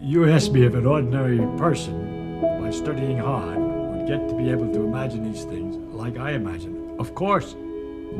You 0.00 0.28
asked 0.28 0.52
me 0.52 0.66
if 0.66 0.74
an 0.74 0.86
ordinary 0.86 1.38
person, 1.56 2.40
by 2.60 2.70
studying 2.70 3.18
hard, 3.18 3.58
would 3.58 4.06
get 4.06 4.28
to 4.28 4.34
be 4.34 4.50
able 4.50 4.70
to 4.72 4.84
imagine 4.84 5.24
these 5.24 5.44
things 5.44 5.76
like 5.94 6.18
I 6.18 6.32
imagine. 6.32 6.94
Of 6.98 7.14
course, 7.14 7.56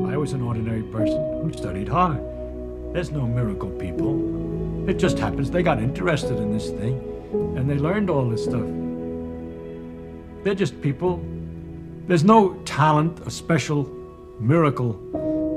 I 0.06 0.16
was 0.16 0.32
an 0.32 0.40
ordinary 0.40 0.82
person 0.82 1.20
who 1.42 1.52
studied 1.52 1.88
hard. 1.88 2.20
There's 2.94 3.10
no 3.10 3.26
miracle 3.26 3.70
people. 3.70 4.88
It 4.88 4.98
just 4.98 5.18
happens 5.18 5.50
they 5.50 5.62
got 5.62 5.78
interested 5.78 6.38
in 6.38 6.52
this 6.52 6.70
thing 6.70 7.07
and 7.31 7.69
they 7.69 7.75
learned 7.75 8.09
all 8.09 8.29
this 8.29 8.43
stuff. 8.43 8.67
They're 10.43 10.55
just 10.55 10.81
people. 10.81 11.23
There's 12.07 12.23
no 12.23 12.53
talent, 12.65 13.19
a 13.25 13.31
special 13.31 13.83
miracle 14.39 14.99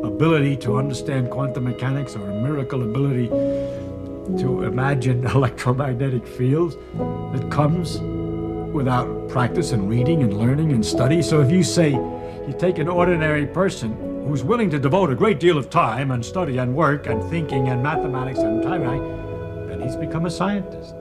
ability 0.05 0.57
to 0.57 0.77
understand 0.77 1.31
quantum 1.31 1.65
mechanics 1.65 2.17
or 2.17 2.29
a 2.29 2.43
miracle 2.43 2.83
ability 2.83 3.29
to 3.29 4.63
imagine 4.65 5.27
electromagnetic 5.35 6.27
fields 6.27 6.77
that 6.97 7.49
comes 7.51 7.99
without 8.73 9.29
practice 9.29 9.73
and 9.73 9.89
reading 9.89 10.23
and 10.23 10.37
learning 10.37 10.73
and 10.73 10.85
study. 10.85 11.23
So 11.23 11.41
if 11.41 11.51
you 11.51 11.63
say 11.63 11.91
you 11.91 12.55
take 12.59 12.79
an 12.79 12.89
ordinary 12.89 13.47
person 13.47 13.93
who's 14.27 14.43
willing 14.43 14.71
to 14.71 14.79
devote 14.79 15.11
a 15.11 15.15
great 15.15 15.41
deal 15.41 15.59
of 15.59 15.71
time 15.71 16.11
and 16.11 16.25
study 16.25 16.59
and 16.59 16.75
work 16.75 17.07
and 17.07 17.23
thinking 17.31 17.69
and 17.69 17.83
mathematics 17.83 18.39
and 18.39 18.63
time, 18.63 18.83
then 19.69 19.81
he's 19.81 19.97
become 19.97 20.27
a 20.27 20.31
scientist. 20.31 20.95